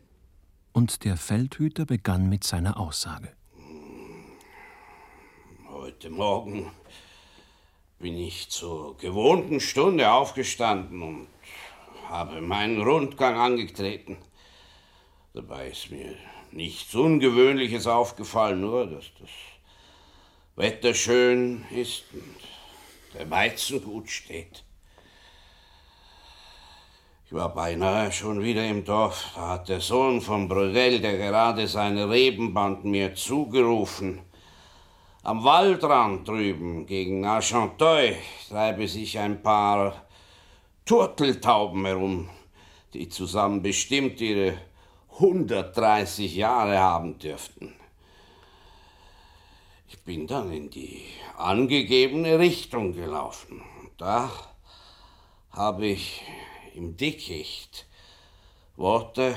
Und 0.71 1.03
der 1.03 1.17
Feldhüter 1.17 1.85
begann 1.85 2.29
mit 2.29 2.43
seiner 2.43 2.79
Aussage. 2.79 3.33
Heute 5.67 6.09
Morgen 6.09 6.71
bin 7.99 8.17
ich 8.17 8.49
zur 8.49 8.97
gewohnten 8.97 9.59
Stunde 9.59 10.11
aufgestanden 10.11 11.01
und 11.01 11.27
habe 12.07 12.41
meinen 12.41 12.81
Rundgang 12.81 13.37
angetreten. 13.37 14.17
Dabei 15.33 15.69
ist 15.69 15.89
mir 15.89 16.15
nichts 16.51 16.93
Ungewöhnliches 16.93 17.87
aufgefallen, 17.87 18.61
nur 18.61 18.87
dass 18.87 19.05
das 19.19 19.29
Wetter 20.55 20.93
schön 20.93 21.65
ist 21.71 22.03
und 22.13 22.56
der 23.17 23.29
Weizen 23.31 23.83
gut 23.83 24.09
steht. 24.09 24.63
Ich 27.25 27.33
war 27.33 27.53
beinahe 27.53 28.11
schon 28.11 28.41
wieder 28.43 28.65
im 28.65 28.85
Dorf. 28.85 29.31
Da 29.35 29.49
hat 29.49 29.69
der 29.69 29.81
Sohn 29.81 30.21
von 30.21 30.47
Brodel, 30.47 31.01
der 31.01 31.17
gerade 31.17 31.67
seine 31.67 32.09
Rebenband 32.09 32.85
mir 32.85 33.15
zugerufen. 33.15 34.21
Am 35.23 35.43
Waldrand 35.43 36.27
drüben 36.27 36.85
gegen 36.85 37.25
Argenteuil 37.25 38.15
treibe 38.47 38.87
sich 38.87 39.19
ein 39.19 39.41
paar 39.41 40.05
Turteltauben 40.85 41.85
herum, 41.85 42.29
die 42.93 43.09
zusammen 43.09 43.61
bestimmt 43.61 44.21
ihre 44.21 44.53
130 45.15 46.35
Jahre 46.35 46.77
haben 46.77 47.19
dürften. 47.19 47.73
Ich 49.89 49.99
bin 49.99 50.27
dann 50.27 50.51
in 50.51 50.69
die 50.69 51.01
angegebene 51.37 52.39
Richtung 52.39 52.93
gelaufen. 52.93 53.61
Da 53.97 54.29
habe 55.51 55.87
ich 55.87 56.23
im 56.75 56.97
Dickicht 56.97 57.85
Worte 58.75 59.35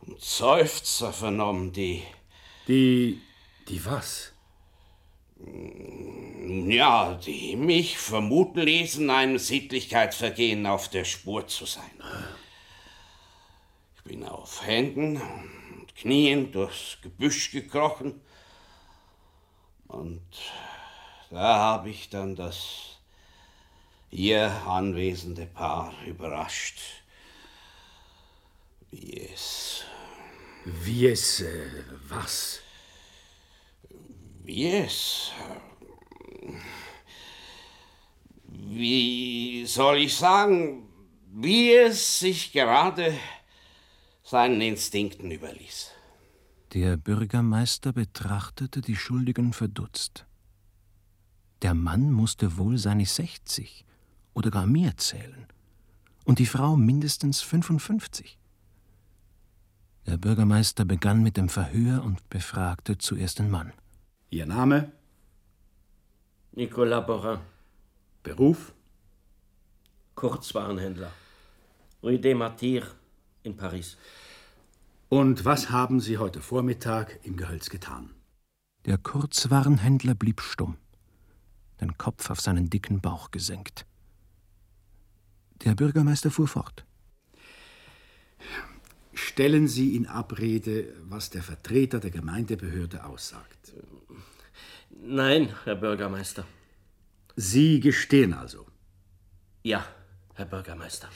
und 0.00 0.18
Seufzer 0.20 1.12
vernommen, 1.12 1.72
die. 1.72 2.02
Die. 2.68 3.20
die 3.68 3.84
was? 3.84 4.32
Ja, 6.66 7.14
die 7.14 7.56
mich 7.56 7.98
vermuten 7.98 8.60
ließen, 8.60 9.10
einem 9.10 9.38
Sittlichkeitsvergehen 9.38 10.66
auf 10.66 10.88
der 10.88 11.04
Spur 11.04 11.46
zu 11.46 11.66
sein. 11.66 11.90
Ich 13.96 14.02
bin 14.04 14.24
auf 14.24 14.64
Händen 14.66 15.16
und 15.16 15.94
Knien 15.96 16.50
durchs 16.50 16.98
Gebüsch 17.02 17.50
gekrochen 17.50 18.22
und 19.92 20.22
da 21.30 21.56
habe 21.56 21.90
ich 21.90 22.08
dann 22.08 22.36
das 22.36 22.98
hier 24.10 24.50
anwesende 24.66 25.46
Paar 25.46 25.92
überrascht, 26.06 26.80
wie 28.90 29.28
es. 29.32 29.84
Wie 30.64 31.06
es. 31.06 31.40
Äh, 31.40 31.84
was? 32.08 32.60
Wie 34.44 34.66
es. 34.66 35.30
Wie 38.44 39.64
soll 39.66 39.98
ich 39.98 40.16
sagen, 40.16 40.88
wie 41.32 41.72
es 41.74 42.18
sich 42.18 42.52
gerade 42.52 43.16
seinen 44.24 44.60
Instinkten 44.60 45.30
überließ. 45.30 45.92
Der 46.72 46.96
Bürgermeister 46.96 47.92
betrachtete 47.92 48.80
die 48.80 48.94
Schuldigen 48.94 49.52
verdutzt. 49.52 50.24
Der 51.62 51.74
Mann 51.74 52.12
musste 52.12 52.58
wohl 52.58 52.78
seine 52.78 53.06
sechzig 53.06 53.84
oder 54.34 54.52
gar 54.52 54.66
mehr 54.66 54.96
zählen 54.96 55.46
und 56.24 56.38
die 56.38 56.46
Frau 56.46 56.76
mindestens 56.76 57.40
55. 57.40 58.38
Der 60.06 60.16
Bürgermeister 60.16 60.84
begann 60.84 61.24
mit 61.24 61.36
dem 61.36 61.48
Verhör 61.48 62.04
und 62.04 62.28
befragte 62.30 62.98
zuerst 62.98 63.40
den 63.40 63.50
Mann. 63.50 63.72
Ihr 64.30 64.46
Name? 64.46 64.92
Nicolas 66.52 67.04
Borin. 67.04 67.40
Beruf? 68.22 68.72
Kurzwarenhändler. 70.14 71.10
Rue 72.00 72.20
des 72.20 72.36
Martyrs 72.36 72.94
in 73.42 73.56
Paris. 73.56 73.96
Und 75.10 75.44
was 75.44 75.70
haben 75.70 75.98
Sie 75.98 76.18
heute 76.18 76.40
Vormittag 76.40 77.18
im 77.24 77.36
Gehölz 77.36 77.68
getan? 77.68 78.10
Der 78.86 78.96
Kurzwarenhändler 78.96 80.14
blieb 80.14 80.40
stumm, 80.40 80.76
den 81.80 81.98
Kopf 81.98 82.30
auf 82.30 82.40
seinen 82.40 82.70
dicken 82.70 83.00
Bauch 83.00 83.32
gesenkt. 83.32 83.86
Der 85.64 85.74
Bürgermeister 85.74 86.30
fuhr 86.30 86.46
fort. 86.46 86.86
Stellen 89.12 89.66
Sie 89.66 89.96
in 89.96 90.06
Abrede, 90.06 90.94
was 91.08 91.28
der 91.30 91.42
Vertreter 91.42 91.98
der 91.98 92.12
Gemeindebehörde 92.12 93.04
aussagt. 93.04 93.72
Nein, 94.90 95.52
Herr 95.64 95.74
Bürgermeister. 95.74 96.44
Sie 97.34 97.80
gestehen 97.80 98.32
also. 98.32 98.64
Ja, 99.64 99.84
Herr 100.34 100.46
Bürgermeister. 100.46 101.08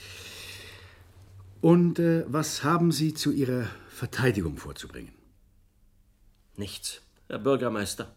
Und 1.60 2.00
äh, 2.00 2.24
was 2.26 2.64
haben 2.64 2.90
Sie 2.90 3.14
zu 3.14 3.30
Ihrer 3.30 3.68
Verteidigung 3.94 4.56
vorzubringen? 4.56 5.14
Nichts, 6.56 7.00
Herr 7.28 7.38
Bürgermeister. 7.38 8.14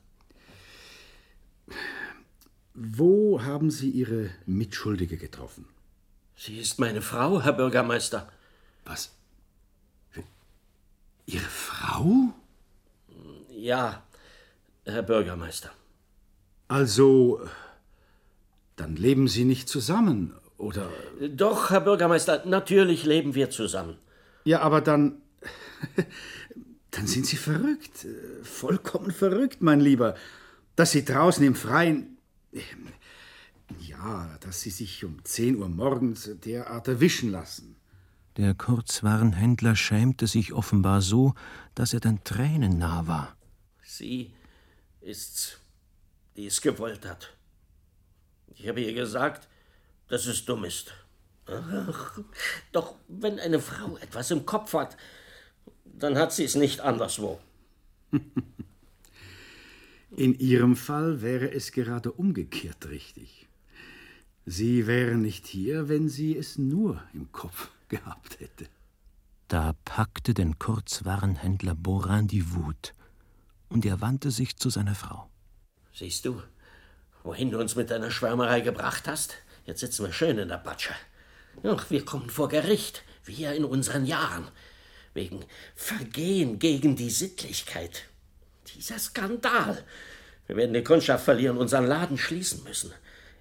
Wo 2.74 3.42
haben 3.44 3.72
Sie 3.72 3.90
Ihre 3.90 4.30
Mitschuldige 4.46 5.18
getroffen? 5.18 5.66
Sie 6.36 6.60
ist 6.60 6.80
meine 6.80 7.02
Frau, 7.02 7.42
Herr 7.42 7.54
Bürgermeister. 7.54 8.32
Was? 8.86 9.16
Ihre 11.26 11.46
Frau? 11.46 12.34
Ja, 13.52 14.04
Herr 14.86 15.04
Bürgermeister. 15.04 15.72
Also, 16.68 17.42
dann 18.76 18.96
leben 18.96 19.28
Sie 19.28 19.46
nicht 19.46 19.70
zusammen, 19.70 20.36
oder? 20.58 20.90
Doch, 21.30 21.70
Herr 21.70 21.82
Bürgermeister, 21.82 22.46
natürlich 22.46 23.04
leben 23.04 23.36
wir 23.36 23.50
zusammen. 23.50 23.98
Ja, 24.44 24.62
aber 24.62 24.82
dann. 24.82 25.22
dann 26.92 27.08
sind 27.08 27.26
Sie 27.26 27.38
verrückt. 27.38 28.06
Vollkommen 28.44 29.12
verrückt, 29.12 29.62
mein 29.62 29.80
Lieber. 29.80 30.16
Dass 30.76 30.92
Sie 30.92 31.06
draußen 31.06 31.46
im 31.46 31.56
Freien. 31.56 32.18
Ja, 33.80 34.38
dass 34.40 34.62
Sie 34.62 34.70
sich 34.70 35.04
um 35.04 35.24
10 35.24 35.58
Uhr 35.58 35.70
morgens 35.70 36.30
derart 36.44 36.88
erwischen 36.88 37.32
lassen. 37.32 37.76
Der 38.38 38.54
Kurzwarenhändler 38.54 39.76
schämte 39.76 40.28
sich 40.28 40.54
offenbar 40.54 41.02
so, 41.02 41.34
dass 41.74 41.94
er 41.94 42.00
den 42.00 42.24
Tränen 42.24 42.78
nah 42.78 43.08
war. 43.08 43.36
Sie 43.82 44.32
ist's, 45.02 45.58
die 46.36 46.46
es 46.46 46.62
gewollt 46.62 47.06
hat. 47.06 47.34
Ich 48.54 48.68
habe 48.68 48.82
ihr 48.82 48.94
gesagt, 48.94 49.48
dass 50.08 50.28
es 50.28 50.46
dumm 50.46 50.66
ist. 50.66 50.94
Ach, 51.48 52.20
doch 52.72 52.96
wenn 53.08 53.40
eine 53.40 53.60
Frau 53.60 53.98
etwas 53.98 54.32
im 54.32 54.46
Kopf 54.46 54.74
hat, 54.74 54.98
dann 56.00 56.18
hat 56.18 56.32
sie 56.32 56.44
es 56.44 56.56
nicht 56.56 56.82
anderswo. 56.82 57.40
In 60.16 60.40
Ihrem 60.40 60.76
Fall 60.76 61.22
wäre 61.22 61.52
es 61.52 61.72
gerade 61.72 62.12
umgekehrt 62.12 62.90
richtig. 62.90 63.48
Sie 64.46 64.88
wäre 64.88 65.16
nicht 65.16 65.46
hier, 65.46 65.90
wenn 65.90 66.08
sie 66.08 66.38
es 66.38 66.58
nur 66.58 67.04
im 67.14 67.32
Kopf 67.34 67.70
gehabt 67.90 68.40
hätte. 68.40 68.68
Da 69.50 69.76
packte 69.86 70.34
den 70.34 70.58
Kurzwarenhändler 70.60 71.76
Borin 71.76 72.28
die 72.28 72.54
Wut, 72.54 72.94
und 73.70 73.86
er 73.86 74.00
wandte 74.00 74.32
sich 74.32 74.58
zu 74.58 74.70
seiner 74.70 74.96
Frau. 74.96 75.30
Siehst 75.94 76.26
du, 76.26 76.42
wohin 77.24 77.52
du 77.52 77.60
uns 77.60 77.76
mit 77.76 77.90
deiner 77.90 78.12
Schwärmerei 78.12 78.62
gebracht 78.62 79.08
hast? 79.08 79.36
Jetzt 79.66 79.82
sitzen 79.82 80.06
wir 80.06 80.14
schön 80.14 80.38
in 80.38 80.48
der 80.48 80.58
Patsche. 80.58 80.94
Ach, 81.64 81.90
wir 81.90 82.06
kommen 82.06 82.30
vor 82.30 82.48
Gericht, 82.48 83.04
wir 83.26 83.54
in 83.54 83.66
unseren 83.66 84.06
Jahren, 84.06 84.48
wegen 85.18 85.44
Vergehen 85.76 86.60
gegen 86.60 86.96
die 86.96 87.10
Sittlichkeit. 87.10 88.04
Dieser 88.74 88.98
Skandal. 89.00 89.84
Wir 90.46 90.56
werden 90.56 90.74
die 90.74 90.84
Kundschaft 90.84 91.26
verlieren, 91.26 91.58
unseren 91.58 91.86
Laden 91.86 92.18
schließen 92.18 92.64
müssen. 92.64 92.94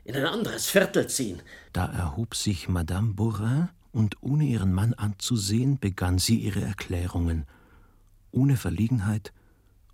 in 0.04 0.14
ein 0.16 0.24
anderes 0.26 0.66
Viertel 0.66 1.08
ziehen. 1.08 1.42
Da 1.72 1.86
erhob 1.86 2.34
sich 2.36 2.68
Madame 2.68 3.14
Bourrin 3.14 3.68
und 3.92 4.22
ohne 4.22 4.44
ihren 4.44 4.72
Mann 4.72 4.94
anzusehen, 4.94 5.78
begann 5.80 6.18
sie 6.18 6.36
ihre 6.36 6.60
Erklärungen. 6.62 7.44
Ohne 8.30 8.56
Verlegenheit, 8.56 9.32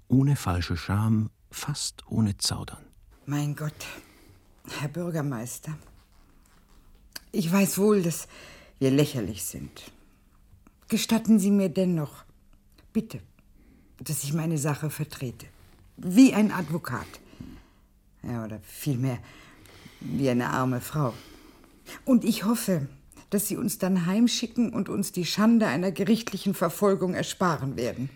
ohne 0.08 0.36
falsche 0.36 0.76
Scham, 0.76 1.30
fast 1.50 2.06
ohne 2.08 2.36
Zaudern. 2.36 2.84
Mein 3.24 3.56
Gott, 3.56 3.86
Herr 4.80 4.88
Bürgermeister, 4.88 5.78
ich 7.30 7.50
weiß 7.50 7.78
wohl, 7.78 8.02
dass 8.02 8.28
wir 8.78 8.90
lächerlich 8.90 9.44
sind. 9.44 9.90
Gestatten 10.92 11.38
Sie 11.38 11.50
mir 11.50 11.70
dennoch, 11.70 12.26
bitte, 12.92 13.20
dass 13.96 14.24
ich 14.24 14.34
meine 14.34 14.58
Sache 14.58 14.90
vertrete. 14.90 15.46
Wie 15.96 16.34
ein 16.34 16.52
Advokat. 16.52 17.06
Ja, 18.22 18.44
oder 18.44 18.60
vielmehr 18.60 19.18
wie 20.00 20.28
eine 20.28 20.50
arme 20.50 20.82
Frau. 20.82 21.14
Und 22.04 22.24
ich 22.24 22.44
hoffe, 22.44 22.88
dass 23.30 23.48
Sie 23.48 23.56
uns 23.56 23.78
dann 23.78 24.04
heimschicken 24.04 24.70
und 24.70 24.90
uns 24.90 25.12
die 25.12 25.24
Schande 25.24 25.66
einer 25.66 25.92
gerichtlichen 25.92 26.52
Verfolgung 26.52 27.14
ersparen 27.14 27.76
werden. 27.76 28.10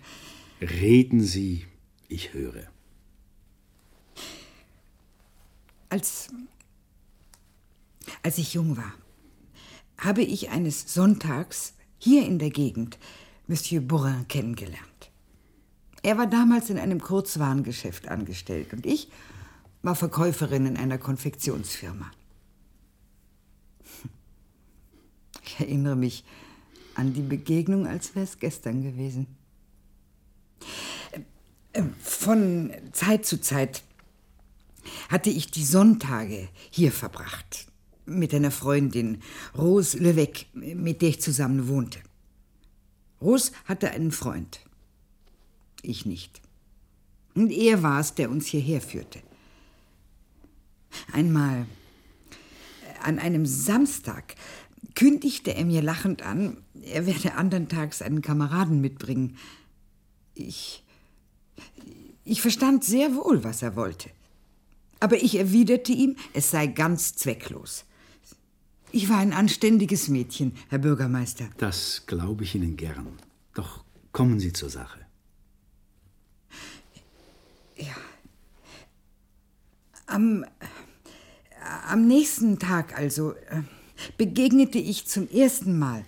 Reden 0.61 1.23
Sie, 1.23 1.65
ich 2.09 2.35
höre. 2.35 2.65
Als, 5.89 6.29
als 8.23 8.37
ich 8.37 8.53
jung 8.53 8.77
war, 8.77 8.93
habe 9.97 10.21
ich 10.21 10.51
eines 10.51 10.93
Sonntags 10.93 11.73
hier 11.99 12.27
in 12.27 12.39
der 12.39 12.51
Gegend 12.51 12.99
Monsieur 13.47 13.81
Bourrin 13.81 14.27
kennengelernt. 14.29 15.11
Er 16.03 16.19
war 16.19 16.27
damals 16.27 16.71
in 16.71 16.79
einem 16.79 17.01
Kurzwarengeschäft 17.01 18.09
angestellt 18.09 18.73
und 18.73 18.87
ich 18.87 19.09
war 19.83 19.95
Verkäuferin 19.95 20.67
in 20.67 20.77
einer 20.77 20.99
Konfektionsfirma. 20.99 22.11
Ich 25.45 25.61
erinnere 25.61 25.97
mich 25.97 26.25
an 26.95 27.13
die 27.13 27.23
Begegnung, 27.23 27.87
als 27.87 28.15
wäre 28.15 28.25
es 28.25 28.39
gestern 28.39 28.83
gewesen. 28.83 29.27
Von 32.01 32.73
Zeit 32.93 33.27
zu 33.27 33.41
Zeit 33.41 33.83
hatte 35.09 35.31
ich 35.31 35.51
die 35.51 35.65
Sonntage 35.65 36.49
hier 36.71 36.91
verbracht. 36.91 37.67
Mit 38.07 38.33
einer 38.33 38.51
Freundin, 38.51 39.21
Rose 39.57 39.99
Levesque, 39.99 40.47
mit 40.55 41.03
der 41.03 41.11
ich 41.11 41.21
zusammen 41.21 41.69
wohnte. 41.69 41.99
Rose 43.21 43.53
hatte 43.65 43.91
einen 43.91 44.13
Freund. 44.13 44.61
Ich 45.83 46.07
nicht. 46.07 46.41
Und 47.35 47.51
er 47.51 47.83
war 47.83 48.01
es, 48.01 48.15
der 48.15 48.31
uns 48.31 48.47
hierher 48.47 48.81
führte. 48.81 49.21
Einmal, 51.13 51.67
an 53.03 53.19
einem 53.19 53.45
Samstag, 53.45 54.35
kündigte 54.95 55.55
er 55.55 55.65
mir 55.65 55.83
lachend 55.83 56.23
an, 56.23 56.59
er 56.83 57.07
werde 57.07 57.35
andern 57.35 57.69
Tags 57.69 58.03
einen 58.03 58.23
Kameraden 58.23 58.81
mitbringen. 58.81 59.37
Ich. 60.35 60.83
Ich 62.25 62.43
verstand 62.43 62.85
sehr 62.85 63.15
wohl, 63.15 63.45
was 63.45 63.63
er 63.63 63.77
wollte. 63.77 64.11
Aber 64.99 65.23
ich 65.23 65.37
erwiderte 65.37 65.93
ihm, 65.93 66.17
es 66.33 66.51
sei 66.51 66.67
ganz 66.67 67.15
zwecklos. 67.15 67.85
Ich 68.93 69.09
war 69.09 69.19
ein 69.19 69.33
anständiges 69.33 70.09
Mädchen, 70.09 70.53
Herr 70.69 70.79
Bürgermeister. 70.79 71.49
Das 71.59 72.05
glaube 72.07 72.45
ich 72.45 72.55
Ihnen 72.55 72.77
gern. 72.77 73.19
Doch 73.55 73.85
kommen 74.13 74.41
Sie 74.41 74.53
zur 74.53 74.71
Sache. 74.71 75.01
Ja. 77.77 77.95
Am, 80.07 80.45
am 81.89 82.07
nächsten 82.07 82.59
Tag 82.59 82.97
also 82.97 83.33
äh, 83.33 83.63
begegnete 84.17 84.79
ich 84.79 85.07
zum 85.07 85.29
ersten 85.29 85.79
Mal 85.79 86.05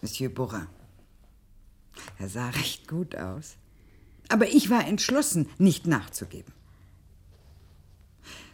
Monsieur 0.00 0.30
Bourrin. 0.30 0.66
Er 2.18 2.28
sah 2.28 2.50
recht 2.50 2.88
gut 2.88 3.16
aus. 3.16 3.56
Aber 4.28 4.48
ich 4.48 4.70
war 4.70 4.86
entschlossen, 4.86 5.48
nicht 5.58 5.86
nachzugeben. 5.86 6.52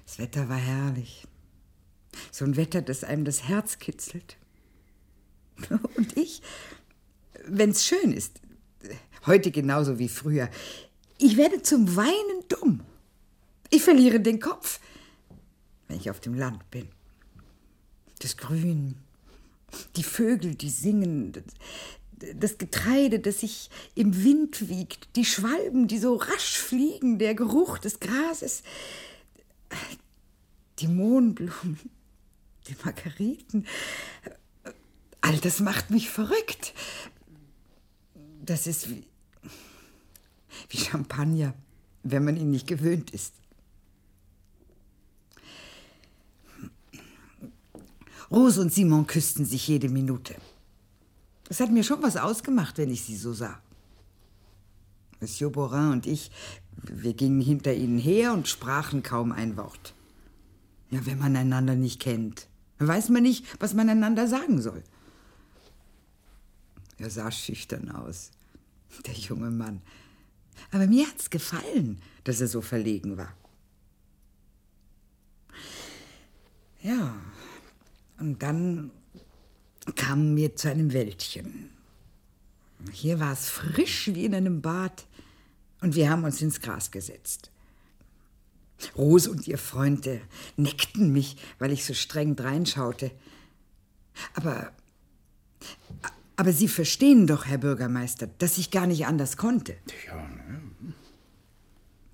Das 0.06 0.18
Wetter 0.18 0.48
war 0.48 0.56
herrlich. 0.56 1.26
So 2.30 2.44
ein 2.44 2.56
Wetter, 2.56 2.82
das 2.82 3.04
einem 3.04 3.24
das 3.24 3.44
Herz 3.44 3.78
kitzelt. 3.78 4.36
Und 5.96 6.16
ich, 6.16 6.42
wenn's 7.46 7.84
schön 7.84 8.12
ist, 8.12 8.40
heute 9.26 9.50
genauso 9.50 9.98
wie 9.98 10.08
früher, 10.08 10.48
ich 11.18 11.36
werde 11.36 11.62
zum 11.62 11.96
Weinen 11.96 12.44
dumm. 12.48 12.80
Ich 13.68 13.82
verliere 13.82 14.20
den 14.20 14.40
Kopf, 14.40 14.80
wenn 15.86 15.98
ich 15.98 16.10
auf 16.10 16.20
dem 16.20 16.34
Land 16.34 16.70
bin. 16.70 16.88
Das 18.20 18.36
Grün, 18.36 18.96
die 19.96 20.02
Vögel, 20.02 20.54
die 20.54 20.70
singen, 20.70 21.32
das 22.34 22.58
Getreide, 22.58 23.20
das 23.20 23.40
sich 23.40 23.70
im 23.94 24.24
Wind 24.24 24.68
wiegt, 24.68 25.14
die 25.16 25.24
Schwalben, 25.24 25.88
die 25.88 25.98
so 25.98 26.16
rasch 26.16 26.58
fliegen, 26.58 27.18
der 27.18 27.34
Geruch 27.34 27.78
des 27.78 28.00
Grases, 28.00 28.62
die 30.78 30.88
Mohnblumen, 30.88 31.78
die 32.68 32.76
Margariten. 32.84 33.66
All 35.20 35.36
das 35.38 35.60
macht 35.60 35.90
mich 35.90 36.10
verrückt. 36.10 36.74
Das 38.44 38.66
ist 38.66 38.88
wie, 38.90 39.04
wie 40.68 40.78
Champagner, 40.78 41.54
wenn 42.02 42.24
man 42.24 42.36
ihn 42.36 42.50
nicht 42.50 42.66
gewöhnt 42.66 43.10
ist. 43.10 43.34
Rose 48.30 48.60
und 48.60 48.72
Simon 48.72 49.06
küssten 49.06 49.44
sich 49.44 49.66
jede 49.66 49.88
Minute. 49.88 50.36
Es 51.48 51.58
hat 51.58 51.72
mir 51.72 51.82
schon 51.82 52.02
was 52.02 52.16
ausgemacht, 52.16 52.78
wenn 52.78 52.90
ich 52.90 53.02
sie 53.02 53.16
so 53.16 53.32
sah. 53.32 53.60
Monsieur 55.20 55.50
Borin 55.50 55.90
und 55.90 56.06
ich, 56.06 56.30
wir 56.82 57.12
gingen 57.12 57.40
hinter 57.40 57.74
ihnen 57.74 57.98
her 57.98 58.32
und 58.32 58.48
sprachen 58.48 59.02
kaum 59.02 59.32
ein 59.32 59.56
Wort. 59.56 59.94
Ja, 60.90 61.04
wenn 61.06 61.18
man 61.18 61.36
einander 61.36 61.74
nicht 61.74 62.00
kennt, 62.00 62.46
weiß 62.88 63.10
man 63.10 63.22
nicht, 63.22 63.44
was 63.60 63.74
man 63.74 63.88
einander 63.88 64.26
sagen 64.26 64.60
soll. 64.60 64.82
Er 66.98 67.10
sah 67.10 67.30
schüchtern 67.30 67.90
aus, 67.90 68.30
der 69.06 69.14
junge 69.14 69.50
Mann. 69.50 69.82
Aber 70.70 70.86
mir 70.86 71.06
hat's 71.06 71.30
gefallen, 71.30 72.00
dass 72.24 72.40
er 72.40 72.48
so 72.48 72.60
verlegen 72.60 73.16
war. 73.16 73.34
Ja, 76.82 77.14
und 78.18 78.42
dann 78.42 78.90
kamen 79.96 80.36
wir 80.36 80.56
zu 80.56 80.70
einem 80.70 80.92
Wäldchen. 80.92 81.70
Hier 82.92 83.20
war 83.20 83.32
es 83.32 83.48
frisch 83.48 84.08
wie 84.08 84.24
in 84.24 84.34
einem 84.34 84.62
Bad 84.62 85.06
und 85.80 85.94
wir 85.94 86.10
haben 86.10 86.24
uns 86.24 86.40
ins 86.40 86.60
Gras 86.60 86.90
gesetzt. 86.90 87.50
Rose 88.96 89.30
und 89.30 89.46
ihr 89.46 89.58
Freund 89.58 90.06
äh, 90.06 90.20
neckten 90.56 91.12
mich, 91.12 91.36
weil 91.58 91.72
ich 91.72 91.84
so 91.84 91.94
streng 91.94 92.36
dreinschaute. 92.36 93.10
Aber, 94.34 94.72
aber 96.36 96.52
Sie 96.52 96.68
verstehen 96.68 97.26
doch, 97.26 97.46
Herr 97.46 97.58
Bürgermeister, 97.58 98.28
dass 98.38 98.58
ich 98.58 98.70
gar 98.70 98.86
nicht 98.86 99.06
anders 99.06 99.36
konnte. 99.36 99.76
Ja, 100.06 100.16
ne? 100.16 100.62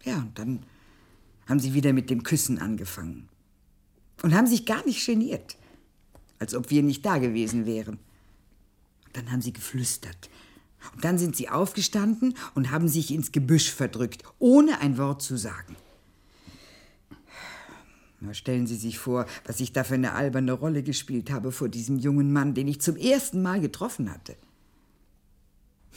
Ja, 0.04 0.18
und 0.18 0.38
dann 0.38 0.62
haben 1.46 1.60
Sie 1.60 1.74
wieder 1.74 1.92
mit 1.92 2.10
dem 2.10 2.22
Küssen 2.22 2.58
angefangen. 2.58 3.28
Und 4.22 4.34
haben 4.34 4.46
sich 4.46 4.64
gar 4.64 4.84
nicht 4.86 5.04
geniert 5.04 5.56
als 6.38 6.54
ob 6.54 6.70
wir 6.70 6.82
nicht 6.82 7.04
da 7.04 7.18
gewesen 7.18 7.66
wären. 7.66 7.98
Dann 9.12 9.30
haben 9.30 9.40
sie 9.40 9.52
geflüstert. 9.52 10.30
Und 10.94 11.04
dann 11.04 11.18
sind 11.18 11.36
sie 11.36 11.48
aufgestanden 11.48 12.34
und 12.54 12.70
haben 12.70 12.88
sich 12.88 13.10
ins 13.10 13.32
Gebüsch 13.32 13.72
verdrückt, 13.72 14.22
ohne 14.38 14.80
ein 14.80 14.98
Wort 14.98 15.22
zu 15.22 15.36
sagen. 15.36 15.76
Na, 18.20 18.32
stellen 18.32 18.66
Sie 18.66 18.76
sich 18.76 18.98
vor, 18.98 19.26
was 19.44 19.60
ich 19.60 19.72
da 19.72 19.84
für 19.84 19.94
eine 19.94 20.12
alberne 20.12 20.52
Rolle 20.52 20.82
gespielt 20.82 21.30
habe 21.30 21.52
vor 21.52 21.68
diesem 21.68 21.98
jungen 21.98 22.32
Mann, 22.32 22.54
den 22.54 22.66
ich 22.66 22.80
zum 22.80 22.96
ersten 22.96 23.42
Mal 23.42 23.60
getroffen 23.60 24.10
hatte. 24.10 24.36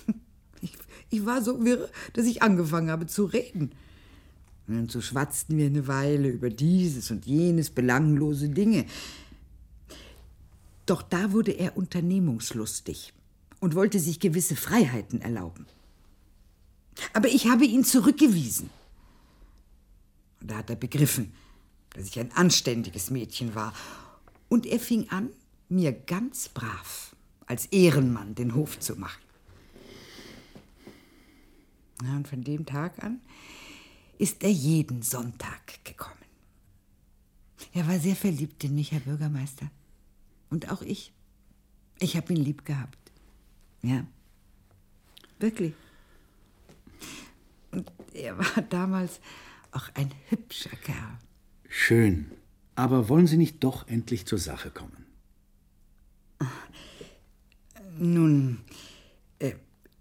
Ich, 0.61 0.73
ich 1.09 1.25
war 1.25 1.41
so 1.41 1.63
wirr, 1.63 1.87
dass 2.11 2.25
ich 2.25 2.43
angefangen 2.43 2.91
habe 2.91 3.07
zu 3.07 3.23
reden. 3.23 3.71
Und 4.67 4.91
so 4.91 4.99
schwatzten 4.99 5.57
wir 5.57 5.67
eine 5.67 5.87
Weile 5.87 6.27
über 6.27 6.49
dieses 6.49 7.11
und 7.11 7.25
jenes 7.25 7.69
belanglose 7.69 8.49
Dinge. 8.49 8.85
Doch 10.85 11.01
da 11.01 11.31
wurde 11.31 11.51
er 11.51 11.77
unternehmungslustig 11.77 13.13
und 13.61 13.73
wollte 13.73 13.99
sich 13.99 14.19
gewisse 14.19 14.57
Freiheiten 14.57 15.21
erlauben. 15.21 15.65
Aber 17.13 17.29
ich 17.29 17.47
habe 17.47 17.65
ihn 17.65 17.85
zurückgewiesen. 17.85 18.69
Und 20.41 20.51
da 20.51 20.57
hat 20.57 20.69
er 20.69 20.75
begriffen, 20.75 21.31
dass 21.93 22.07
ich 22.07 22.19
ein 22.19 22.31
anständiges 22.33 23.09
Mädchen 23.09 23.55
war. 23.55 23.73
Und 24.47 24.65
er 24.65 24.79
fing 24.79 25.09
an, 25.09 25.29
mir 25.69 25.91
ganz 25.91 26.49
brav 26.49 27.15
als 27.45 27.67
Ehrenmann 27.67 28.35
den 28.35 28.55
Hof 28.55 28.79
zu 28.79 28.95
machen. 28.95 29.21
Und 32.01 32.27
von 32.27 32.43
dem 32.43 32.65
Tag 32.65 33.03
an 33.03 33.19
ist 34.17 34.43
er 34.43 34.51
jeden 34.51 35.01
Sonntag 35.01 35.83
gekommen. 35.83 36.15
Er 37.73 37.87
war 37.87 37.99
sehr 37.99 38.15
verliebt 38.15 38.63
in 38.63 38.75
mich, 38.75 38.91
Herr 38.91 39.01
Bürgermeister. 39.01 39.69
Und 40.49 40.71
auch 40.71 40.81
ich. 40.81 41.11
Ich 41.99 42.15
habe 42.15 42.33
ihn 42.33 42.43
lieb 42.43 42.65
gehabt. 42.65 42.97
Ja. 43.81 44.05
Wirklich. 45.39 45.73
Und 47.71 47.91
er 48.13 48.37
war 48.37 48.61
damals 48.63 49.19
auch 49.71 49.89
ein 49.93 50.11
hübscher 50.29 50.75
Kerl. 50.77 51.19
Schön. 51.69 52.31
Aber 52.75 53.09
wollen 53.09 53.27
Sie 53.27 53.37
nicht 53.37 53.63
doch 53.63 53.87
endlich 53.87 54.25
zur 54.25 54.39
Sache 54.39 54.71
kommen? 54.71 55.05
Nun, 57.97 58.59
äh, 59.37 59.53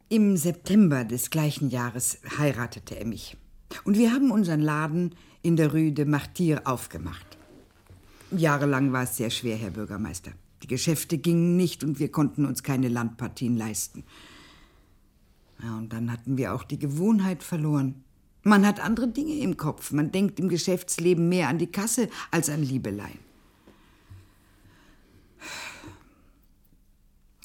im 0.08 0.36
September 0.36 1.04
des 1.04 1.30
gleichen 1.30 1.68
Jahres 1.68 2.18
heiratete 2.38 2.98
er 2.98 3.04
mich. 3.04 3.36
Und 3.84 3.98
wir 3.98 4.12
haben 4.12 4.30
unseren 4.30 4.60
Laden 4.60 5.14
in 5.42 5.56
der 5.56 5.72
Rue 5.72 5.92
de 5.92 6.04
Martyr 6.04 6.62
aufgemacht. 6.64 7.36
Jahrelang 8.30 8.92
war 8.92 9.02
es 9.02 9.16
sehr 9.16 9.30
schwer, 9.30 9.56
Herr 9.56 9.70
Bürgermeister. 9.70 10.32
Die 10.62 10.66
Geschäfte 10.66 11.18
gingen 11.18 11.56
nicht 11.56 11.84
und 11.84 11.98
wir 11.98 12.10
konnten 12.10 12.46
uns 12.46 12.62
keine 12.62 12.88
Landpartien 12.88 13.56
leisten. 13.56 14.04
Ja, 15.62 15.76
und 15.76 15.92
dann 15.92 16.10
hatten 16.12 16.36
wir 16.36 16.54
auch 16.54 16.64
die 16.64 16.78
Gewohnheit 16.78 17.42
verloren. 17.42 18.04
Man 18.48 18.66
hat 18.66 18.80
andere 18.80 19.08
Dinge 19.08 19.34
im 19.34 19.58
Kopf. 19.58 19.92
Man 19.92 20.10
denkt 20.10 20.40
im 20.40 20.48
Geschäftsleben 20.48 21.28
mehr 21.28 21.48
an 21.48 21.58
die 21.58 21.66
Kasse 21.66 22.08
als 22.30 22.48
an 22.48 22.62
Liebeleien. 22.62 23.18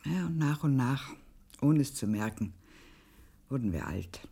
Ja, 0.05 0.27
und 0.27 0.37
nach 0.37 0.63
und 0.63 0.77
nach, 0.77 1.09
ohne 1.61 1.81
es 1.81 1.93
zu 1.93 2.07
merken, 2.07 2.53
wurden 3.49 3.73
wir 3.73 3.85
alt. 3.85 4.25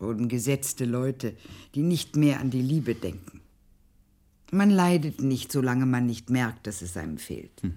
Wurden 0.00 0.28
gesetzte 0.28 0.84
Leute, 0.84 1.36
die 1.76 1.82
nicht 1.82 2.16
mehr 2.16 2.40
an 2.40 2.50
die 2.50 2.62
Liebe 2.62 2.96
denken. 2.96 3.40
Man 4.50 4.70
leidet 4.70 5.22
nicht, 5.22 5.52
solange 5.52 5.86
man 5.86 6.06
nicht 6.06 6.28
merkt, 6.28 6.66
dass 6.66 6.82
es 6.82 6.96
einem 6.96 7.18
fehlt. 7.18 7.62
Hm. 7.62 7.74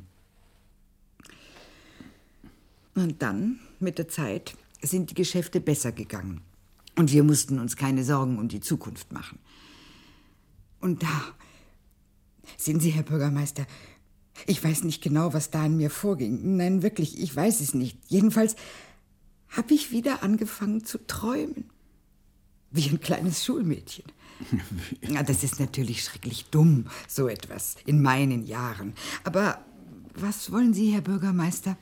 Und 2.95 3.21
dann, 3.21 3.59
mit 3.79 3.99
der 3.99 4.07
Zeit, 4.07 4.55
sind 4.81 5.11
die 5.11 5.15
Geschäfte 5.15 5.61
besser 5.61 5.91
gegangen. 5.91 6.41
Und 6.97 7.11
wir 7.11 7.23
mussten 7.23 7.59
uns 7.59 7.75
keine 7.75 8.03
Sorgen 8.03 8.39
um 8.39 8.47
die 8.47 8.59
Zukunft 8.59 9.13
machen. 9.13 9.37
Und 10.79 11.03
da, 11.03 11.21
sehen 12.57 12.79
Sie, 12.79 12.89
Herr 12.89 13.03
Bürgermeister, 13.03 13.67
ich 14.47 14.63
weiß 14.63 14.83
nicht 14.83 15.03
genau, 15.03 15.31
was 15.33 15.51
da 15.51 15.65
in 15.65 15.77
mir 15.77 15.91
vorging. 15.91 16.57
Nein, 16.57 16.81
wirklich, 16.81 17.19
ich 17.19 17.35
weiß 17.35 17.61
es 17.61 17.73
nicht. 17.73 17.97
Jedenfalls 18.07 18.55
habe 19.49 19.73
ich 19.75 19.91
wieder 19.91 20.23
angefangen 20.23 20.83
zu 20.83 20.97
träumen. 21.05 21.69
Wie 22.71 22.89
ein 22.89 22.99
kleines 22.99 23.45
Schulmädchen. 23.45 24.05
Ja, 25.01 25.23
das 25.23 25.43
ist 25.43 25.59
natürlich 25.59 26.03
schrecklich 26.03 26.45
dumm, 26.51 26.85
so 27.07 27.27
etwas, 27.27 27.75
in 27.85 28.03
meinen 28.03 28.45
Jahren. 28.45 28.93
Aber 29.23 29.65
was 30.13 30.51
wollen 30.51 30.75
Sie, 30.75 30.91
Herr 30.91 31.01
Bürgermeister? 31.01 31.75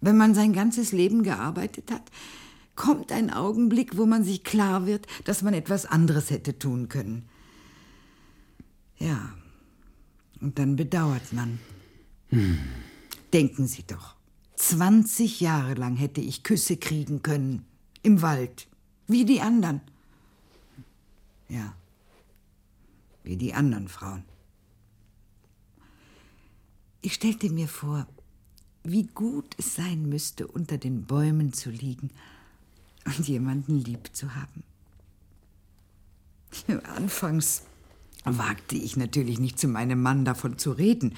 Wenn 0.00 0.16
man 0.16 0.34
sein 0.34 0.52
ganzes 0.52 0.90
Leben 0.90 1.22
gearbeitet 1.22 1.92
hat, 1.92 2.02
kommt 2.76 3.12
ein 3.12 3.30
Augenblick, 3.30 3.96
wo 3.96 4.06
man 4.06 4.24
sich 4.24 4.44
klar 4.44 4.86
wird, 4.86 5.06
dass 5.24 5.42
man 5.42 5.54
etwas 5.54 5.86
anderes 5.86 6.30
hätte 6.30 6.58
tun 6.58 6.88
können. 6.88 7.28
Ja, 8.98 9.34
und 10.40 10.58
dann 10.58 10.76
bedauert 10.76 11.32
man. 11.32 11.58
Hm. 12.28 12.58
Denken 13.32 13.66
Sie 13.66 13.84
doch, 13.86 14.14
20 14.56 15.40
Jahre 15.40 15.74
lang 15.74 15.96
hätte 15.96 16.20
ich 16.20 16.42
Küsse 16.42 16.76
kriegen 16.76 17.22
können, 17.22 17.64
im 18.02 18.22
Wald, 18.22 18.68
wie 19.06 19.24
die 19.24 19.40
anderen. 19.40 19.80
Ja, 21.48 21.74
wie 23.22 23.36
die 23.36 23.54
anderen 23.54 23.88
Frauen. 23.88 24.24
Ich 27.00 27.14
stellte 27.14 27.50
mir 27.50 27.68
vor, 27.68 28.06
wie 28.82 29.04
gut 29.04 29.54
es 29.58 29.74
sein 29.74 30.08
müsste, 30.08 30.46
unter 30.46 30.78
den 30.78 31.04
Bäumen 31.04 31.52
zu 31.52 31.70
liegen 31.70 32.10
und 33.04 33.28
jemanden 33.28 33.78
lieb 33.78 34.10
zu 34.12 34.34
haben. 34.34 34.62
Anfangs 36.96 37.62
wagte 38.24 38.76
ich 38.76 38.96
natürlich 38.96 39.38
nicht 39.38 39.58
zu 39.58 39.68
meinem 39.68 40.00
Mann 40.00 40.24
davon 40.24 40.58
zu 40.58 40.72
reden. 40.72 41.14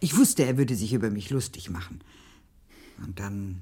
Ich 0.00 0.16
wusste, 0.16 0.44
er 0.44 0.56
würde 0.56 0.74
sich 0.74 0.92
über 0.92 1.10
mich 1.10 1.30
lustig 1.30 1.70
machen. 1.70 2.00
Und 3.04 3.18
dann, 3.20 3.60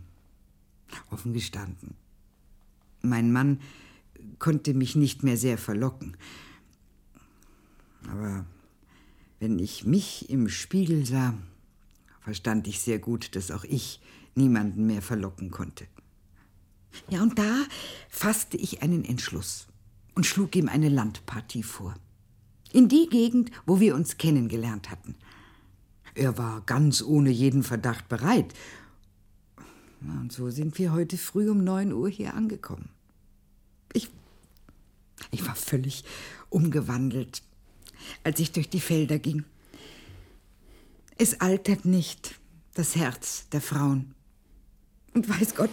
offen 1.10 1.32
gestanden, 1.32 1.94
mein 3.00 3.32
Mann 3.32 3.60
konnte 4.38 4.74
mich 4.74 4.94
nicht 4.94 5.22
mehr 5.22 5.36
sehr 5.36 5.58
verlocken. 5.58 6.16
Aber 8.08 8.44
wenn 9.40 9.58
ich 9.58 9.84
mich 9.84 10.30
im 10.30 10.48
Spiegel 10.48 11.04
sah, 11.06 11.34
verstand 12.20 12.68
ich 12.68 12.80
sehr 12.80 12.98
gut, 12.98 13.34
dass 13.34 13.50
auch 13.50 13.64
ich 13.64 14.00
niemanden 14.34 14.86
mehr 14.86 15.02
verlocken 15.02 15.50
konnte. 15.50 15.86
Ja, 17.08 17.22
und 17.22 17.38
da 17.38 17.64
fasste 18.08 18.56
ich 18.56 18.82
einen 18.82 19.04
Entschluss 19.04 19.66
und 20.14 20.26
schlug 20.26 20.54
ihm 20.56 20.68
eine 20.68 20.88
Landpartie 20.88 21.62
vor. 21.62 21.94
In 22.72 22.88
die 22.88 23.08
Gegend, 23.08 23.50
wo 23.66 23.80
wir 23.80 23.94
uns 23.94 24.18
kennengelernt 24.18 24.90
hatten. 24.90 25.14
Er 26.14 26.36
war 26.38 26.62
ganz 26.62 27.02
ohne 27.02 27.30
jeden 27.30 27.62
Verdacht 27.62 28.08
bereit. 28.08 28.54
Und 30.00 30.32
so 30.32 30.50
sind 30.50 30.78
wir 30.78 30.92
heute 30.92 31.16
früh 31.16 31.50
um 31.50 31.64
neun 31.64 31.92
Uhr 31.92 32.08
hier 32.08 32.34
angekommen. 32.34 32.88
Ich, 33.92 34.08
ich 35.30 35.46
war 35.46 35.54
völlig 35.54 36.04
umgewandelt, 36.50 37.42
als 38.24 38.40
ich 38.40 38.52
durch 38.52 38.68
die 38.68 38.80
Felder 38.80 39.18
ging. 39.18 39.44
Es 41.18 41.40
altert 41.40 41.84
nicht, 41.84 42.40
das 42.74 42.96
Herz 42.96 43.48
der 43.50 43.60
Frauen. 43.60 44.14
Und 45.14 45.28
weiß 45.28 45.54
Gott, 45.54 45.70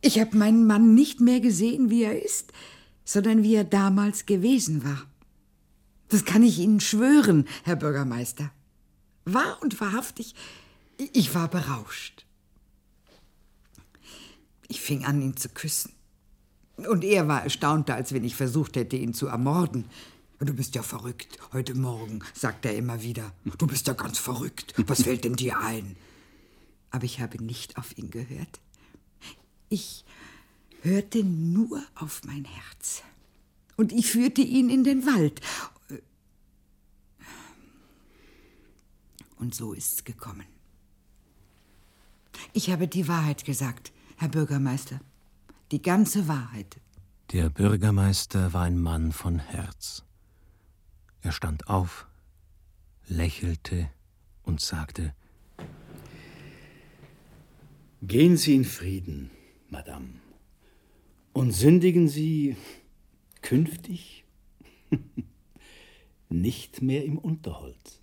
ich 0.00 0.18
habe 0.18 0.36
meinen 0.36 0.66
Mann 0.66 0.94
nicht 0.94 1.20
mehr 1.20 1.40
gesehen, 1.40 1.90
wie 1.90 2.04
er 2.04 2.22
ist, 2.22 2.52
sondern 3.04 3.42
wie 3.42 3.54
er 3.54 3.64
damals 3.64 4.26
gewesen 4.26 4.84
war. 4.84 5.02
Das 6.08 6.24
kann 6.24 6.42
ich 6.42 6.58
Ihnen 6.58 6.80
schwören, 6.80 7.46
Herr 7.64 7.76
Bürgermeister. 7.76 8.50
Wahr 9.24 9.58
und 9.60 9.80
wahrhaftig, 9.80 10.34
ich 11.12 11.34
war 11.34 11.48
berauscht. 11.48 12.26
Ich 14.68 14.80
fing 14.80 15.04
an, 15.04 15.20
ihn 15.22 15.36
zu 15.36 15.48
küssen. 15.48 15.92
Und 16.76 17.04
er 17.04 17.26
war 17.28 17.42
erstaunter, 17.42 17.94
als 17.94 18.12
wenn 18.12 18.24
ich 18.24 18.36
versucht 18.36 18.76
hätte, 18.76 18.96
ihn 18.96 19.14
zu 19.14 19.26
ermorden. 19.26 19.84
Du 20.40 20.54
bist 20.54 20.74
ja 20.76 20.82
verrückt, 20.82 21.38
heute 21.52 21.74
Morgen, 21.74 22.20
sagt 22.32 22.64
er 22.64 22.76
immer 22.76 23.02
wieder. 23.02 23.32
Du 23.58 23.66
bist 23.66 23.88
ja 23.88 23.94
ganz 23.94 24.18
verrückt. 24.18 24.74
Was 24.86 25.02
fällt 25.02 25.24
denn 25.24 25.34
dir 25.34 25.58
ein? 25.58 25.96
Aber 26.90 27.04
ich 27.04 27.20
habe 27.20 27.42
nicht 27.42 27.76
auf 27.76 27.98
ihn 27.98 28.10
gehört. 28.10 28.60
Ich 29.68 30.04
hörte 30.82 31.22
nur 31.24 31.82
auf 31.94 32.22
mein 32.24 32.44
Herz. 32.44 33.02
Und 33.76 33.92
ich 33.92 34.06
führte 34.06 34.42
ihn 34.42 34.70
in 34.70 34.84
den 34.84 35.06
Wald. 35.06 35.40
Und 39.36 39.54
so 39.54 39.72
ist's 39.72 40.04
gekommen. 40.04 40.46
Ich 42.52 42.70
habe 42.70 42.88
die 42.88 43.06
Wahrheit 43.08 43.44
gesagt, 43.44 43.92
Herr 44.16 44.28
Bürgermeister. 44.28 45.00
Die 45.70 45.82
ganze 45.82 46.28
Wahrheit. 46.28 46.80
Der 47.32 47.50
Bürgermeister 47.50 48.52
war 48.52 48.62
ein 48.64 48.80
Mann 48.80 49.12
von 49.12 49.38
Herz. 49.38 50.02
Er 51.20 51.32
stand 51.32 51.68
auf, 51.68 52.06
lächelte 53.06 53.90
und 54.44 54.60
sagte 54.60 55.14
Gehen 58.00 58.36
Sie 58.36 58.54
in 58.54 58.64
Frieden, 58.64 59.30
Madame, 59.70 60.08
und 61.34 61.52
sündigen 61.52 62.08
Sie 62.08 62.56
künftig 63.42 64.24
nicht 66.30 66.82
mehr 66.82 67.04
im 67.04 67.18
Unterholz. 67.18 68.00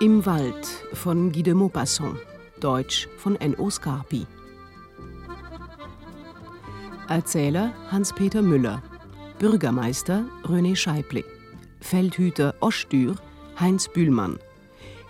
Im 0.00 0.24
Wald 0.24 0.66
von 0.94 1.32
Guy 1.32 1.42
de 1.42 1.54
Maupassant, 1.54 2.16
Deutsch 2.60 3.08
von 3.18 3.36
N.O. 3.36 3.70
Scarpi. 3.70 4.26
Erzähler 7.10 7.72
Hans-Peter 7.90 8.40
Müller, 8.40 8.84
Bürgermeister 9.40 10.26
René 10.44 10.76
Scheibli, 10.76 11.24
Feldhüter 11.80 12.54
Ostür 12.60 13.16
Heinz 13.58 13.88
Bühlmann, 13.88 14.38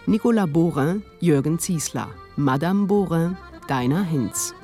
Nicolas 0.07 0.51
Borin 0.51 1.03
Jürgen 1.21 1.59
Ziesler, 1.59 2.09
Madame 2.37 2.87
Borin 2.87 3.37
Deiner 3.69 4.03
Hinz. 4.03 4.55